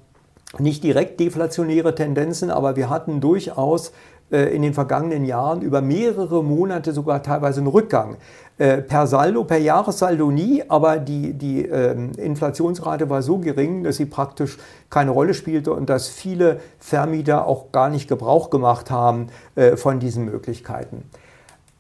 nicht 0.60 0.84
direkt 0.84 1.20
deflationäre 1.20 1.96
Tendenzen, 1.96 2.50
aber 2.52 2.76
wir 2.76 2.90
hatten 2.90 3.20
durchaus 3.20 3.92
äh, 4.32 4.54
in 4.56 4.62
den 4.62 4.74
vergangenen 4.74 5.26
Jahren 5.26 5.62
über 5.62 5.82
mehrere 5.82 6.44
Monate 6.44 6.92
sogar 6.92 7.24
teilweise 7.24 7.60
einen 7.60 7.68
Rückgang. 7.68 8.18
Äh, 8.58 8.82
per 8.82 9.08
Saldo, 9.08 9.44
per 9.44 9.58
Jahressaldo 9.58 10.32
nie, 10.32 10.64
aber 10.68 10.98
die, 10.98 11.34
die 11.34 11.64
ähm, 11.64 12.12
Inflationsrate 12.18 13.10
war 13.10 13.22
so 13.22 13.38
gering, 13.38 13.84
dass 13.84 13.98
sie 13.98 14.06
praktisch 14.06 14.58
keine 14.90 15.12
Rolle 15.12 15.34
spielte 15.34 15.72
und 15.74 15.90
dass 15.90 16.10
viele 16.10 16.60
Vermieter 16.80 17.46
auch 17.46 17.72
gar 17.72 17.90
nicht 17.90 18.08
Gebrauch 18.08 18.50
gemacht 18.50 18.90
haben 18.90 19.28
äh, 19.56 19.78
von 19.78 20.00
diesen 20.00 20.26
Möglichkeiten. 20.26 21.04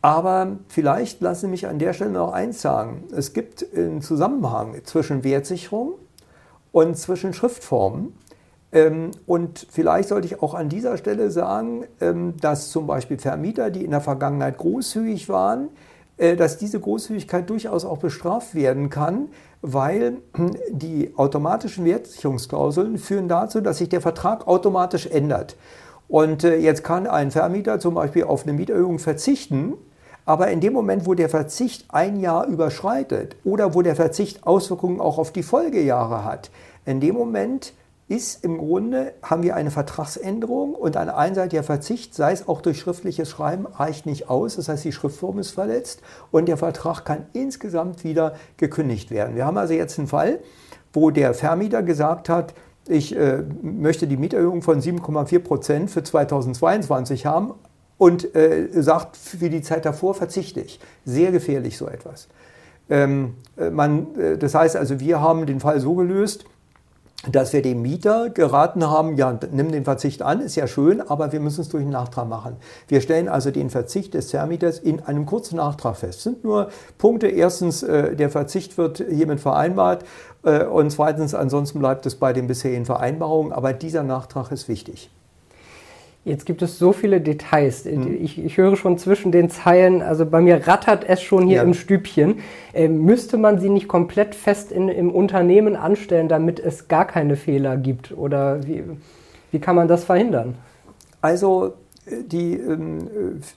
Aber 0.01 0.57
vielleicht 0.69 1.21
lassen 1.21 1.47
Sie 1.47 1.51
mich 1.51 1.67
an 1.67 1.79
der 1.79 1.91
Stelle 1.93 2.11
noch 2.11 2.31
eins 2.31 2.61
sagen. 2.61 3.05
Es 3.11 3.33
gibt 3.33 3.65
einen 3.75 4.01
Zusammenhang 4.01 4.75
zwischen 4.83 5.23
Wertsicherung 5.23 5.93
und 6.71 6.97
zwischen 6.97 7.33
Schriftformen. 7.33 8.13
Ähm, 8.71 9.11
und 9.25 9.65
vielleicht 9.69 10.09
sollte 10.09 10.27
ich 10.27 10.41
auch 10.41 10.53
an 10.53 10.69
dieser 10.69 10.97
Stelle 10.97 11.31
sagen, 11.31 11.85
ähm, 12.01 12.35
dass 12.41 12.69
zum 12.69 12.87
Beispiel 12.87 13.17
Vermieter, 13.17 13.69
die 13.69 13.85
in 13.85 13.91
der 13.91 14.01
Vergangenheit 14.01 14.57
großzügig 14.57 15.29
waren, 15.29 15.69
äh, 16.17 16.35
dass 16.35 16.57
diese 16.57 16.79
Großzügigkeit 16.79 17.49
durchaus 17.49 17.85
auch 17.85 17.99
bestraft 17.99 18.55
werden 18.55 18.89
kann, 18.89 19.29
weil 19.61 20.17
die 20.71 21.13
automatischen 21.15 21.85
Wertsicherungsklauseln 21.85 22.97
führen 22.97 23.27
dazu, 23.27 23.61
dass 23.61 23.77
sich 23.77 23.89
der 23.89 24.01
Vertrag 24.01 24.47
automatisch 24.47 25.07
ändert. 25.07 25.55
Und 26.07 26.43
äh, 26.43 26.57
jetzt 26.57 26.83
kann 26.83 27.07
ein 27.07 27.31
Vermieter 27.31 27.79
zum 27.79 27.93
Beispiel 27.95 28.23
auf 28.23 28.43
eine 28.43 28.53
Mieterhöhung 28.53 28.99
verzichten, 28.99 29.73
aber 30.25 30.49
in 30.49 30.59
dem 30.59 30.73
Moment, 30.73 31.05
wo 31.05 31.13
der 31.13 31.29
Verzicht 31.29 31.85
ein 31.89 32.19
Jahr 32.19 32.47
überschreitet 32.47 33.37
oder 33.45 33.73
wo 33.73 33.81
der 33.81 33.95
Verzicht 33.95 34.45
Auswirkungen 34.45 34.99
auch 34.99 35.17
auf 35.17 35.31
die 35.31 35.43
Folgejahre 35.43 36.25
hat, 36.25 36.51
in 36.85 36.99
dem 36.99 37.15
Moment 37.15 37.73
ist 38.09 38.45
im 38.45 38.57
Grunde, 38.57 39.13
haben 39.21 39.43
wir 39.43 39.55
eine 39.55 39.69
Vertragsänderung 39.69 40.73
und 40.73 40.95
ein 40.95 41.09
einseitiger 41.09 41.63
Verzicht, 41.63 42.15
sei 42.15 42.31
es 42.31 42.47
auch 42.47 42.61
durch 42.61 42.79
schriftliches 42.79 43.29
Schreiben, 43.29 43.65
reicht 43.65 44.05
nicht 44.05 44.29
aus. 44.29 44.55
Das 44.55 44.69
heißt, 44.69 44.85
die 44.85 44.93
Schriftform 44.93 45.39
ist 45.39 45.51
verletzt 45.51 46.01
und 46.31 46.47
der 46.47 46.55
Vertrag 46.55 47.03
kann 47.03 47.25
insgesamt 47.33 48.05
wieder 48.05 48.35
gekündigt 48.55 49.11
werden. 49.11 49.35
Wir 49.35 49.45
haben 49.45 49.57
also 49.57 49.73
jetzt 49.73 49.99
einen 49.99 50.07
Fall, 50.07 50.39
wo 50.93 51.11
der 51.11 51.33
Vermieter 51.33 51.83
gesagt 51.83 52.29
hat, 52.29 52.53
ich 52.87 53.13
äh, 53.13 53.43
möchte 53.61 54.07
die 54.07 54.15
Mieterhöhung 54.15 54.61
von 54.61 54.79
7,4 54.79 55.39
Prozent 55.39 55.91
für 55.91 56.03
2022 56.03 57.25
haben 57.25 57.53
und 57.97 58.33
äh, 58.35 58.69
sagt, 58.71 59.17
für 59.17 59.49
die 59.49 59.61
Zeit 59.61 59.85
davor 59.85 60.13
verzichte 60.13 60.61
ich. 60.61 60.79
Sehr 61.03 61.31
gefährlich 61.31 61.77
so 61.77 61.87
etwas. 61.87 62.29
Ähm, 62.89 63.35
äh, 63.57 63.69
man, 63.69 64.15
äh, 64.15 64.37
das 64.37 64.55
heißt 64.55 64.77
also, 64.77 65.01
wir 65.01 65.19
haben 65.19 65.45
den 65.45 65.59
Fall 65.59 65.81
so 65.81 65.95
gelöst, 65.95 66.45
dass 67.31 67.51
wir 67.51 67.61
dem 67.61 67.81
Mieter 67.81 68.29
geraten 68.29 68.85
haben, 68.87 69.17
ja, 69.17 69.37
nimm 69.51 69.71
den 69.71 69.83
Verzicht 69.83 70.21
an, 70.21 70.39
ist 70.39 70.55
ja 70.55 70.67
schön, 70.67 71.01
aber 71.01 71.31
wir 71.31 71.39
müssen 71.39 71.61
es 71.61 71.69
durch 71.69 71.81
einen 71.81 71.91
Nachtrag 71.91 72.27
machen. 72.27 72.57
Wir 72.87 73.01
stellen 73.01 73.27
also 73.27 73.49
den 73.49 73.69
Verzicht 73.69 74.13
des 74.13 74.29
Vermieters 74.31 74.79
in 74.79 75.01
einem 75.01 75.25
kurzen 75.25 75.57
Nachtrag 75.57 75.97
fest. 75.97 76.19
Es 76.19 76.23
sind 76.23 76.43
nur 76.43 76.69
Punkte. 76.97 77.27
Erstens, 77.27 77.81
äh, 77.83 78.15
der 78.15 78.29
Verzicht 78.29 78.77
wird 78.77 79.03
hiermit 79.09 79.39
vereinbart 79.39 80.05
äh, 80.43 80.63
und 80.65 80.91
zweitens, 80.91 81.33
ansonsten 81.33 81.79
bleibt 81.79 82.05
es 82.05 82.15
bei 82.15 82.33
den 82.33 82.47
bisherigen 82.47 82.85
Vereinbarungen, 82.85 83.51
aber 83.51 83.73
dieser 83.73 84.03
Nachtrag 84.03 84.51
ist 84.51 84.67
wichtig. 84.69 85.09
Jetzt 86.27 86.45
gibt 86.45 86.61
es 86.61 86.77
so 86.77 86.91
viele 86.91 87.21
Details. 87.21 87.85
Mhm. 87.85 88.17
Ich, 88.21 88.43
ich, 88.43 88.57
höre 88.57 88.75
schon 88.75 88.97
zwischen 88.97 89.31
den 89.31 89.49
Zeilen, 89.49 90.01
also 90.01 90.25
bei 90.25 90.41
mir 90.41 90.67
rattert 90.67 91.05
es 91.07 91.21
schon 91.21 91.47
hier 91.47 91.57
ja. 91.57 91.63
im 91.63 91.73
Stübchen. 91.73 92.39
Äh, 92.73 92.89
müsste 92.89 93.37
man 93.37 93.61
sie 93.61 93.69
nicht 93.69 93.87
komplett 93.87 94.35
fest 94.35 94.73
in, 94.73 94.89
im 94.89 95.09
Unternehmen 95.09 95.77
anstellen, 95.77 96.27
damit 96.27 96.59
es 96.59 96.89
gar 96.89 97.05
keine 97.05 97.37
Fehler 97.37 97.77
gibt? 97.77 98.11
Oder 98.11 98.67
wie, 98.67 98.83
wie 99.51 99.59
kann 99.59 99.77
man 99.77 99.87
das 99.87 100.03
verhindern? 100.03 100.55
Also 101.21 101.75
die, 102.09 102.55
ähm, 102.55 103.07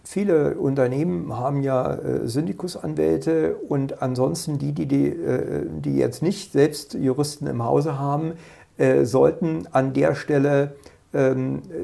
viele 0.05 0.55
Unternehmen 0.55 1.37
haben 1.37 1.63
ja 1.63 1.95
äh, 1.95 2.29
Syndikusanwälte 2.29 3.57
und 3.69 4.01
ansonsten 4.01 4.59
die, 4.59 4.71
die, 4.71 4.87
die, 4.87 5.09
äh, 5.09 5.67
die 5.69 5.97
jetzt 5.97 6.23
nicht 6.23 6.53
selbst 6.53 6.95
Juristen 6.95 7.49
im 7.49 7.65
Hause 7.65 7.99
haben, 7.99 8.35
äh, 8.79 9.05
sollten 9.05 9.65
an 9.73 9.93
der 9.93 10.15
Stelle 10.15 10.77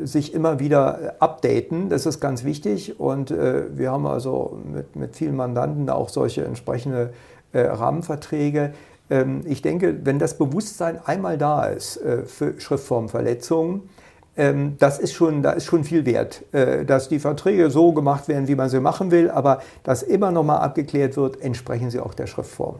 sich 0.04 0.34
immer 0.34 0.60
wieder 0.60 1.14
updaten. 1.18 1.88
Das 1.88 2.06
ist 2.06 2.20
ganz 2.20 2.44
wichtig 2.44 3.00
und 3.00 3.32
äh, 3.32 3.76
wir 3.76 3.90
haben 3.90 4.06
also 4.06 4.56
mit, 4.72 4.94
mit 4.94 5.16
vielen 5.16 5.34
Mandanten 5.34 5.90
auch 5.90 6.08
solche 6.10 6.44
entsprechende 6.44 7.10
äh, 7.52 7.62
Rahmenverträge. 7.62 8.72
Ähm, 9.10 9.42
ich 9.44 9.62
denke, 9.62 10.04
wenn 10.04 10.18
das 10.18 10.38
Bewusstsein 10.38 11.00
einmal 11.04 11.38
da 11.38 11.64
ist 11.64 11.96
äh, 11.96 12.24
für 12.24 12.60
Schriftformverletzungen, 12.60 13.88
ähm, 14.36 14.76
das 14.78 14.98
ist 14.98 15.14
schon, 15.14 15.42
da 15.42 15.52
ist 15.52 15.64
schon 15.64 15.84
viel 15.84 16.04
wert, 16.04 16.42
äh, 16.52 16.84
dass 16.84 17.08
die 17.08 17.18
Verträge 17.18 17.70
so 17.70 17.92
gemacht 17.92 18.28
werden, 18.28 18.48
wie 18.48 18.54
man 18.54 18.68
sie 18.68 18.80
machen 18.80 19.10
will, 19.10 19.30
aber 19.30 19.60
dass 19.82 20.02
immer 20.02 20.30
noch 20.30 20.44
mal 20.44 20.58
abgeklärt 20.58 21.16
wird, 21.16 21.40
entsprechen 21.40 21.90
sie 21.90 22.00
auch 22.00 22.14
der 22.14 22.26
Schriftform. 22.26 22.76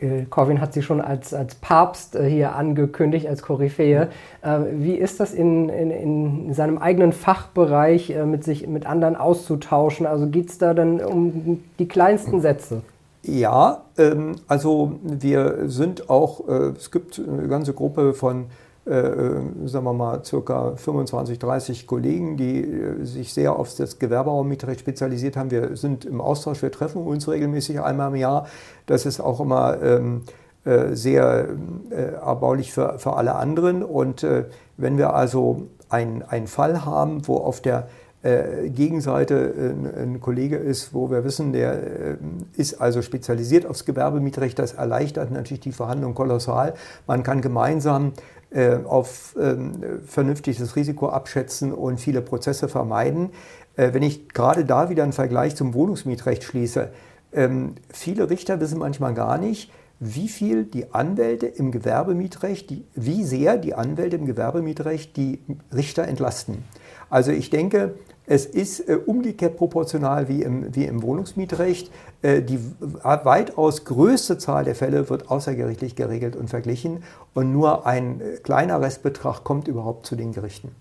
Äh, 0.00 0.24
Corwin 0.30 0.60
hat 0.60 0.72
sie 0.72 0.82
schon 0.82 1.00
als, 1.00 1.34
als 1.34 1.54
Papst 1.56 2.16
äh, 2.16 2.28
hier 2.28 2.54
angekündigt, 2.54 3.26
als 3.26 3.42
Koryphäe. 3.42 4.08
Äh, 4.42 4.58
wie 4.72 4.94
ist 4.94 5.20
das 5.20 5.34
in, 5.34 5.68
in, 5.68 5.90
in 5.90 6.54
seinem 6.54 6.78
eigenen 6.78 7.12
Fachbereich 7.12 8.14
mit 8.24 8.44
sich 8.44 8.66
mit 8.66 8.86
anderen 8.86 9.16
auszutauschen? 9.16 10.06
Also 10.06 10.26
geht 10.26 10.48
es 10.50 10.58
da 10.58 10.74
dann 10.74 11.00
um 11.00 11.62
die 11.78 11.88
kleinsten 11.88 12.40
Sätze? 12.40 12.82
Ja, 13.22 13.82
ähm, 13.98 14.36
also 14.48 14.92
wir 15.02 15.68
sind 15.68 16.08
auch, 16.08 16.46
es 16.48 16.90
gibt 16.90 17.20
eine 17.20 17.48
ganze 17.48 17.72
Gruppe 17.72 18.14
von 18.14 18.46
sagen 18.88 19.84
wir 19.84 19.92
mal, 19.92 20.24
circa 20.24 20.76
25, 20.76 21.40
30 21.40 21.86
Kollegen, 21.88 22.36
die 22.36 22.62
äh, 22.62 23.04
sich 23.04 23.32
sehr 23.32 23.56
auf 23.56 23.74
das 23.74 23.98
Gewerberraummietrecht 23.98 24.78
spezialisiert 24.78 25.36
haben. 25.36 25.50
Wir 25.50 25.76
sind 25.76 26.04
im 26.04 26.20
Austausch, 26.20 26.62
wir 26.62 26.70
treffen 26.70 27.02
uns 27.02 27.26
regelmäßig 27.28 27.80
einmal 27.80 28.10
im 28.10 28.16
Jahr. 28.16 28.46
Das 28.86 29.04
ist 29.04 29.18
auch 29.18 29.40
immer 29.40 29.82
ähm, 29.82 30.22
äh, 30.66 30.96
sehr 30.96 31.48
äh, 31.90 31.94
erbaulich 31.94 32.72
für, 32.72 32.98
für 32.98 33.16
alle 33.16 33.36
anderen. 33.36 33.84
Und 33.84 34.24
äh, 34.24 34.46
wenn 34.76 34.98
wir 34.98 35.14
also 35.14 35.68
einen 35.88 36.48
Fall 36.48 36.84
haben, 36.84 37.28
wo 37.28 37.36
auf 37.36 37.60
der 37.60 37.88
Gegenseite 38.24 39.54
ein, 40.02 40.20
Kollege 40.20 40.56
ist, 40.56 40.92
wo 40.92 41.12
wir 41.12 41.22
wissen, 41.22 41.52
der 41.52 42.16
ist 42.56 42.80
also 42.80 43.00
spezialisiert 43.00 43.66
aufs 43.66 43.84
Gewerbemietrecht. 43.84 44.58
Das 44.58 44.72
erleichtert 44.72 45.30
natürlich 45.30 45.60
die 45.60 45.70
Verhandlung 45.70 46.16
kolossal. 46.16 46.74
Man 47.06 47.22
kann 47.22 47.40
gemeinsam 47.40 48.14
äh, 48.56 48.78
auf 48.86 49.36
ähm, 49.38 50.00
vernünftiges 50.06 50.76
Risiko 50.76 51.10
abschätzen 51.10 51.74
und 51.74 52.00
viele 52.00 52.22
Prozesse 52.22 52.68
vermeiden. 52.68 53.30
Äh, 53.76 53.92
wenn 53.92 54.02
ich 54.02 54.30
gerade 54.30 54.64
da 54.64 54.88
wieder 54.88 55.02
einen 55.02 55.12
Vergleich 55.12 55.54
zum 55.54 55.74
Wohnungsmietrecht 55.74 56.42
schließe, 56.42 56.88
ähm, 57.34 57.74
viele 57.90 58.30
Richter 58.30 58.58
wissen 58.58 58.78
manchmal 58.78 59.12
gar 59.12 59.36
nicht, 59.36 59.70
wie 60.00 60.28
viel 60.28 60.64
die 60.64 60.94
Anwälte 60.94 61.46
im 61.46 61.70
Gewerbemietrecht, 61.70 62.70
die, 62.70 62.84
wie 62.94 63.24
sehr 63.24 63.58
die 63.58 63.74
Anwälte 63.74 64.16
im 64.16 64.24
Gewerbemietrecht 64.24 65.16
die 65.18 65.38
Richter 65.74 66.08
entlasten. 66.08 66.64
Also 67.10 67.32
ich 67.32 67.50
denke, 67.50 67.94
es 68.26 68.44
ist 68.44 68.80
äh, 68.88 68.96
umgekehrt 68.96 69.56
proportional 69.56 70.28
wie 70.28 70.42
im, 70.42 70.74
wie 70.74 70.84
im 70.84 71.02
Wohnungsmietrecht. 71.02 71.90
Äh, 72.22 72.42
die 72.42 72.58
weitaus 72.80 73.84
größte 73.84 74.38
Zahl 74.38 74.64
der 74.64 74.74
Fälle 74.74 75.08
wird 75.08 75.30
außergerichtlich 75.30 75.94
geregelt 75.94 76.34
und 76.36 76.50
verglichen 76.50 77.04
und 77.34 77.52
nur 77.52 77.86
ein 77.86 78.20
äh, 78.20 78.36
kleiner 78.42 78.80
Restbetrag 78.80 79.44
kommt 79.44 79.68
überhaupt 79.68 80.06
zu 80.06 80.16
den 80.16 80.32
Gerichten. 80.32 80.72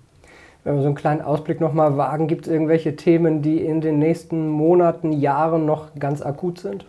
Wenn 0.64 0.76
wir 0.76 0.82
so 0.82 0.88
einen 0.88 0.96
kleinen 0.96 1.22
Ausblick 1.22 1.62
nochmal 1.62 1.96
wagen, 1.96 2.28
gibt 2.28 2.48
es 2.48 2.52
irgendwelche 2.52 2.96
Themen, 2.96 3.44
die 3.44 3.64
in 3.64 3.82
den 3.82 4.00
nächsten 4.00 4.50
Monaten, 4.50 5.14
Jahren 5.14 5.68
noch 5.68 5.94
ganz 6.00 6.24
akut 6.24 6.60
sind? 6.60 6.88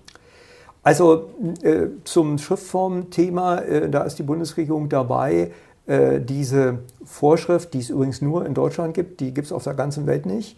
Also 0.82 1.30
äh, 1.62 1.88
zum 2.04 2.38
Schriftformthema, 2.38 3.58
äh, 3.58 3.90
da 3.90 4.04
ist 4.04 4.18
die 4.18 4.22
Bundesregierung 4.22 4.88
dabei, 4.88 5.50
äh, 5.86 6.20
diese 6.20 6.78
Vorschrift, 7.04 7.74
die 7.74 7.78
es 7.78 7.90
übrigens 7.90 8.20
nur 8.20 8.44
in 8.46 8.54
Deutschland 8.54 8.94
gibt, 8.94 9.20
die 9.20 9.32
gibt 9.32 9.46
es 9.46 9.52
auf 9.52 9.64
der 9.64 9.74
ganzen 9.74 10.06
Welt 10.06 10.26
nicht, 10.26 10.56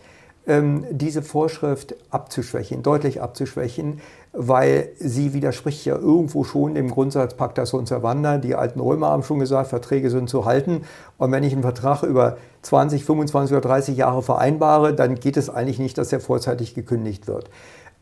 ähm, 0.48 0.84
diese 0.90 1.22
Vorschrift 1.22 1.94
abzuschwächen, 2.10 2.82
deutlich 2.82 3.20
abzuschwächen, 3.20 4.00
weil 4.32 4.88
sie 4.98 5.34
widerspricht 5.34 5.84
ja 5.84 5.96
irgendwo 5.96 6.42
schon 6.44 6.74
dem 6.74 6.90
Grundsatz 6.90 7.34
Pacta 7.34 7.66
sunt 7.66 7.88
servanda. 7.88 8.38
Die 8.38 8.54
alten 8.54 8.80
Römer 8.80 9.08
haben 9.08 9.22
schon 9.22 9.38
gesagt, 9.38 9.68
Verträge 9.68 10.10
sind 10.10 10.30
zu 10.30 10.46
halten. 10.46 10.82
Und 11.18 11.32
wenn 11.32 11.44
ich 11.44 11.52
einen 11.52 11.62
Vertrag 11.62 12.02
über 12.02 12.38
20, 12.62 13.04
25 13.04 13.56
oder 13.56 13.68
30 13.68 13.96
Jahre 13.96 14.22
vereinbare, 14.22 14.94
dann 14.94 15.16
geht 15.16 15.36
es 15.36 15.50
eigentlich 15.50 15.78
nicht, 15.78 15.98
dass 15.98 16.12
er 16.12 16.20
vorzeitig 16.20 16.74
gekündigt 16.74 17.26
wird. 17.26 17.50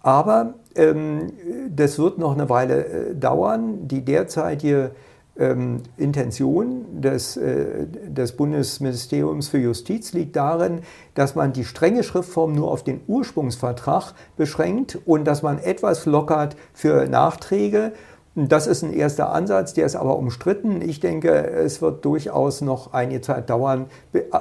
Aber 0.00 0.54
ähm, 0.76 1.32
das 1.68 1.98
wird 1.98 2.18
noch 2.18 2.34
eine 2.34 2.48
Weile 2.48 2.86
äh, 2.86 3.14
dauern. 3.16 3.88
Die 3.88 4.04
derzeitige 4.04 4.92
ähm, 5.38 5.82
Intention 5.96 7.00
des, 7.00 7.36
äh, 7.36 7.86
des 7.86 8.32
Bundesministeriums 8.32 9.48
für 9.48 9.58
Justiz 9.58 10.12
liegt 10.12 10.36
darin, 10.36 10.80
dass 11.14 11.34
man 11.34 11.52
die 11.52 11.64
strenge 11.64 12.02
Schriftform 12.02 12.54
nur 12.54 12.70
auf 12.70 12.84
den 12.84 13.00
Ursprungsvertrag 13.06 14.14
beschränkt 14.36 14.98
und 15.04 15.24
dass 15.24 15.42
man 15.42 15.58
etwas 15.58 16.06
lockert 16.06 16.56
für 16.72 17.06
Nachträge. 17.06 17.92
Das 18.34 18.66
ist 18.66 18.82
ein 18.82 18.92
erster 18.92 19.32
Ansatz, 19.32 19.72
der 19.72 19.86
ist 19.86 19.96
aber 19.96 20.18
umstritten. 20.18 20.82
Ich 20.82 21.00
denke, 21.00 21.30
es 21.30 21.80
wird 21.80 22.04
durchaus 22.04 22.60
noch 22.60 22.92
einige 22.92 23.22
Zeit 23.22 23.48
dauern, 23.48 23.86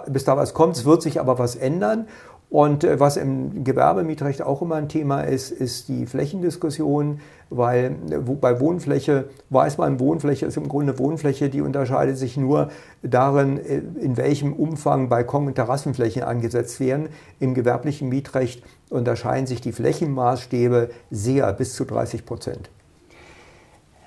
bis 0.07 0.25
da 0.25 0.35
was 0.35 0.53
kommt. 0.53 0.75
Es 0.75 0.83
wird 0.83 1.01
sich 1.01 1.21
aber 1.21 1.39
was 1.39 1.55
ändern. 1.55 2.07
Und 2.49 2.83
äh, 2.83 2.99
was 2.99 3.17
im 3.17 3.63
Gewerbemietrecht 3.63 4.41
auch 4.41 4.61
immer 4.61 4.75
ein 4.75 4.87
Thema 4.87 5.21
ist, 5.21 5.51
ist 5.51 5.87
die 5.89 6.05
Flächendiskussion, 6.05 7.19
weil 7.49 7.95
äh, 8.09 8.17
bei 8.17 8.59
Wohnfläche 8.59 9.25
weiß 9.49 9.77
man, 9.77 9.99
Wohnfläche 9.99 10.45
ist 10.45 10.57
im 10.57 10.69
Grunde 10.69 10.97
Wohnfläche, 10.99 11.49
die 11.49 11.61
unterscheidet 11.61 12.17
sich 12.17 12.37
nur 12.37 12.69
darin, 13.01 13.57
äh, 13.57 13.81
in 13.99 14.15
welchem 14.17 14.53
Umfang 14.53 15.09
Balkon- 15.09 15.47
und 15.47 15.55
Terrassenflächen 15.55 16.23
angesetzt 16.23 16.79
werden. 16.79 17.09
Im 17.39 17.55
gewerblichen 17.55 18.09
Mietrecht 18.09 18.63
unterscheiden 18.89 19.47
sich 19.47 19.61
die 19.61 19.71
Flächenmaßstäbe 19.71 20.89
sehr, 21.11 21.51
bis 21.53 21.73
zu 21.73 21.83
30 21.83 22.25
Prozent. 22.25 22.69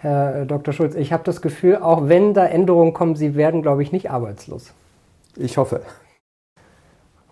Herr 0.01 0.45
Dr. 0.45 0.73
Schulz, 0.73 0.95
ich 0.95 1.13
habe 1.13 1.25
das 1.25 1.43
Gefühl, 1.43 1.77
auch 1.77 2.09
wenn 2.09 2.33
da 2.33 2.47
Änderungen 2.47 2.95
kommen, 2.95 3.17
Sie 3.17 3.35
werden, 3.35 3.63
glaube 3.63 3.83
ich, 3.83 3.91
nicht 3.91 4.13
arbeitslos. 4.13 4.73
Ich 5.35 5.57
hoffe. 5.57 5.83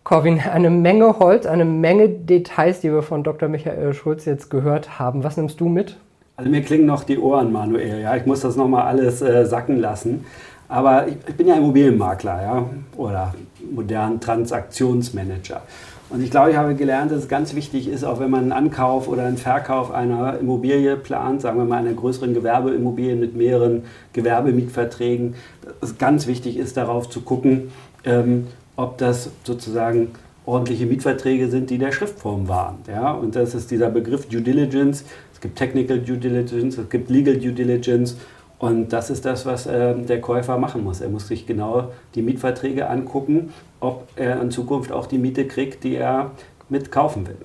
Corwin, 0.07 0.39
eine 0.39 0.71
Menge 0.71 1.19
Holz, 1.19 1.47
eine 1.47 1.65
Menge 1.65 2.09
Details, 2.09 2.79
die 2.79 2.93
wir 2.93 3.03
von 3.03 3.25
Dr. 3.25 3.49
Michael 3.49 3.93
Schulz 3.93 4.25
jetzt 4.25 4.51
gehört 4.51 5.01
haben. 5.01 5.25
Was 5.25 5.37
nimmst 5.37 5.59
du 5.59 5.69
mit? 5.69 5.97
Also 6.37 6.49
mir 6.49 6.63
klingen 6.63 6.87
noch 6.87 7.03
die 7.03 7.19
Ohren, 7.19 7.51
Manuel. 7.51 8.03
Ja, 8.03 8.15
ich 8.15 8.25
muss 8.25 8.39
das 8.39 8.55
nochmal 8.55 8.83
alles 8.83 9.21
äh, 9.21 9.45
sacken 9.47 9.81
lassen. 9.81 10.25
Aber 10.69 11.09
ich, 11.09 11.17
ich, 11.27 11.35
bin 11.35 11.49
ja 11.49 11.57
Immobilienmakler 11.57 12.41
ja, 12.41 12.71
oder 12.97 13.35
modernen 13.69 14.21
Transaktionsmanager. 14.21 15.63
Und 16.09 16.23
ich 16.23 16.31
glaube, 16.31 16.53
ich 16.53 16.57
habe 16.57 16.77
gelernt, 16.77 17.11
dass 17.11 17.19
es 17.19 17.29
ganz 17.29 17.57
wichtig 17.57 17.89
ist, 17.89 18.05
auch 18.05 18.21
wenn 18.21 18.31
man 18.31 18.43
einen 18.43 18.53
Ankauf 18.53 19.09
oder 19.09 19.25
einen 19.25 19.39
Verkauf 19.39 19.91
einer 19.91 20.39
Immobilie 20.39 20.97
plant, 20.97 21.41
sagen 21.41 21.59
wir 21.59 21.65
mal 21.65 21.79
einer 21.79 21.95
größeren 21.95 22.33
Gewerbeimmobilie 22.33 23.17
mit 23.17 23.35
mehreren 23.35 23.83
Gewerbemietverträgen, 24.13 25.35
dass 25.81 25.91
es 25.91 25.99
ganz 25.99 26.29
wichtig 26.29 26.59
ist, 26.59 26.77
darauf 26.77 27.11
zu 27.11 27.23
gucken, 27.23 27.73
ähm, 28.05 28.47
ob 28.77 28.99
das 28.99 29.31
sozusagen 29.45 30.13
ordentliche 30.45 30.87
Mietverträge 30.87 31.49
sind, 31.49 31.71
die 31.71 31.79
der 31.79 31.93
Schriftform 31.93 32.49
waren. 32.49 32.77
Ja? 32.87 33.13
Und 33.13 33.35
das 33.35 33.55
ist 33.55 33.71
dieser 33.71 33.91
Begriff 33.91 34.29
Due 34.29 34.43
Diligence. 34.43 35.05
Es 35.33 35.41
gibt 35.41 35.57
Technical 35.59 35.99
Due 35.99 36.19
Diligence, 36.19 36.79
es 36.79 36.89
gibt 36.89 37.11
Legal 37.11 37.37
Due 37.37 37.53
Diligence. 37.53 38.17
Und 38.59 38.93
das 38.93 39.11
ist 39.11 39.25
das, 39.25 39.45
was 39.45 39.67
äh, 39.67 39.95
der 39.95 40.21
Käufer 40.21 40.57
machen 40.57 40.83
muss. 40.83 41.01
Er 41.01 41.11
muss 41.11 41.29
sich 41.29 41.47
genau 41.47 41.93
die 42.15 42.23
Mietverträge 42.23 42.89
angucken, 42.89 43.53
ob 43.81 44.09
er 44.17 44.41
in 44.41 44.51
Zukunft 44.51 44.93
auch 44.93 45.07
die 45.07 45.19
Miete 45.19 45.47
kriegt, 45.47 45.85
die 45.85 45.97
er 45.97 46.31
mitkaufen 46.71 47.27
will. 47.27 47.37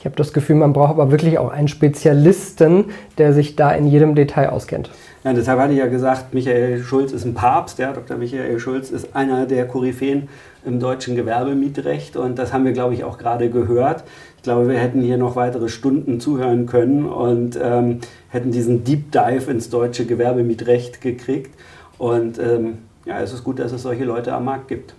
Ich 0.00 0.06
habe 0.06 0.16
das 0.16 0.32
Gefühl, 0.32 0.56
man 0.56 0.72
braucht 0.72 0.92
aber 0.92 1.10
wirklich 1.10 1.38
auch 1.38 1.50
einen 1.50 1.68
Spezialisten, 1.68 2.86
der 3.18 3.34
sich 3.34 3.54
da 3.54 3.70
in 3.70 3.86
jedem 3.86 4.14
Detail 4.14 4.48
auskennt. 4.48 4.90
Ja, 5.24 5.34
deshalb 5.34 5.60
hatte 5.60 5.74
ich 5.74 5.78
ja 5.78 5.88
gesagt, 5.88 6.32
Michael 6.32 6.82
Schulz 6.82 7.12
ist 7.12 7.26
ein 7.26 7.34
Papst. 7.34 7.78
Ja, 7.78 7.92
Dr. 7.92 8.16
Michael 8.16 8.58
Schulz 8.58 8.88
ist 8.88 9.14
einer 9.14 9.44
der 9.44 9.68
Koryphäen 9.68 10.30
im 10.64 10.80
deutschen 10.80 11.16
Gewerbemietrecht 11.16 12.16
und 12.16 12.38
das 12.38 12.54
haben 12.54 12.64
wir, 12.64 12.72
glaube 12.72 12.94
ich, 12.94 13.04
auch 13.04 13.18
gerade 13.18 13.50
gehört. 13.50 14.04
Ich 14.38 14.42
glaube, 14.42 14.70
wir 14.70 14.78
hätten 14.78 15.02
hier 15.02 15.18
noch 15.18 15.36
weitere 15.36 15.68
Stunden 15.68 16.18
zuhören 16.18 16.64
können 16.64 17.04
und 17.04 17.60
ähm, 17.62 17.98
hätten 18.30 18.52
diesen 18.52 18.84
Deep 18.84 19.12
Dive 19.12 19.50
ins 19.50 19.68
deutsche 19.68 20.06
Gewerbemietrecht 20.06 21.02
gekriegt. 21.02 21.54
Und 21.98 22.38
ähm, 22.38 22.78
ja, 23.04 23.20
es 23.20 23.34
ist 23.34 23.44
gut, 23.44 23.58
dass 23.58 23.72
es 23.72 23.82
solche 23.82 24.04
Leute 24.04 24.32
am 24.32 24.46
Markt 24.46 24.68
gibt. 24.68 24.94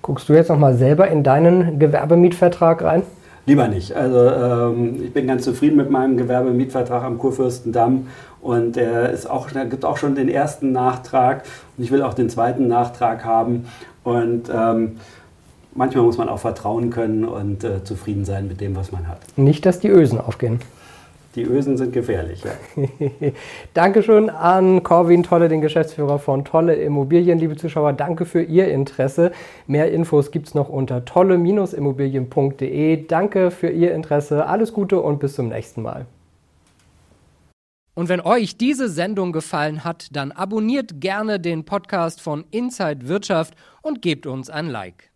Guckst 0.00 0.28
du 0.28 0.34
jetzt 0.34 0.48
noch 0.48 0.58
mal 0.58 0.76
selber 0.76 1.08
in 1.08 1.24
deinen 1.24 1.80
Gewerbemietvertrag 1.80 2.82
rein? 2.82 3.02
Lieber 3.48 3.66
nicht. 3.66 3.94
Also 3.94 4.28
ähm, 4.28 5.02
ich 5.02 5.12
bin 5.14 5.26
ganz 5.26 5.42
zufrieden 5.42 5.76
mit 5.76 5.88
meinem 5.90 6.18
Gewerbemietvertrag 6.18 7.02
am 7.02 7.16
Kurfürstendamm 7.16 8.08
und 8.42 8.76
der 8.76 9.08
ist 9.08 9.28
auch, 9.28 9.50
da 9.50 9.64
gibt 9.64 9.86
auch 9.86 9.96
schon 9.96 10.14
den 10.14 10.28
ersten 10.28 10.70
Nachtrag 10.70 11.44
und 11.76 11.82
ich 11.82 11.90
will 11.90 12.02
auch 12.02 12.12
den 12.12 12.28
zweiten 12.28 12.68
Nachtrag 12.68 13.24
haben. 13.24 13.66
Und 14.04 14.50
ähm, 14.54 14.98
manchmal 15.74 16.04
muss 16.04 16.18
man 16.18 16.28
auch 16.28 16.40
vertrauen 16.40 16.90
können 16.90 17.24
und 17.24 17.64
äh, 17.64 17.82
zufrieden 17.84 18.26
sein 18.26 18.48
mit 18.48 18.60
dem, 18.60 18.76
was 18.76 18.92
man 18.92 19.08
hat. 19.08 19.20
Nicht, 19.36 19.64
dass 19.64 19.80
die 19.80 19.88
Ösen 19.88 20.20
aufgehen. 20.20 20.60
Die 21.34 21.42
Ösen 21.42 21.76
sind 21.76 21.92
gefährlich, 21.92 22.42
ja. 22.42 22.52
Dankeschön 23.74 24.30
an 24.30 24.82
Corwin 24.82 25.22
Tolle, 25.22 25.48
den 25.48 25.60
Geschäftsführer 25.60 26.18
von 26.18 26.42
Tolle 26.44 26.74
Immobilien. 26.74 27.38
Liebe 27.38 27.54
Zuschauer, 27.56 27.92
danke 27.92 28.24
für 28.24 28.42
Ihr 28.42 28.68
Interesse. 28.68 29.32
Mehr 29.66 29.92
Infos 29.92 30.30
gibt 30.30 30.48
es 30.48 30.54
noch 30.54 30.70
unter 30.70 31.04
tolle-immobilien.de. 31.04 33.06
Danke 33.06 33.50
für 33.50 33.68
Ihr 33.68 33.94
Interesse. 33.94 34.46
Alles 34.46 34.72
Gute 34.72 35.00
und 35.00 35.20
bis 35.20 35.34
zum 35.34 35.48
nächsten 35.48 35.82
Mal. 35.82 36.06
Und 37.94 38.08
wenn 38.08 38.20
euch 38.20 38.56
diese 38.56 38.88
Sendung 38.88 39.32
gefallen 39.32 39.84
hat, 39.84 40.08
dann 40.12 40.32
abonniert 40.32 41.00
gerne 41.00 41.38
den 41.40 41.64
Podcast 41.64 42.20
von 42.20 42.44
Inside 42.52 43.08
Wirtschaft 43.08 43.54
und 43.82 44.02
gebt 44.02 44.26
uns 44.26 44.50
ein 44.50 44.68
Like. 44.68 45.07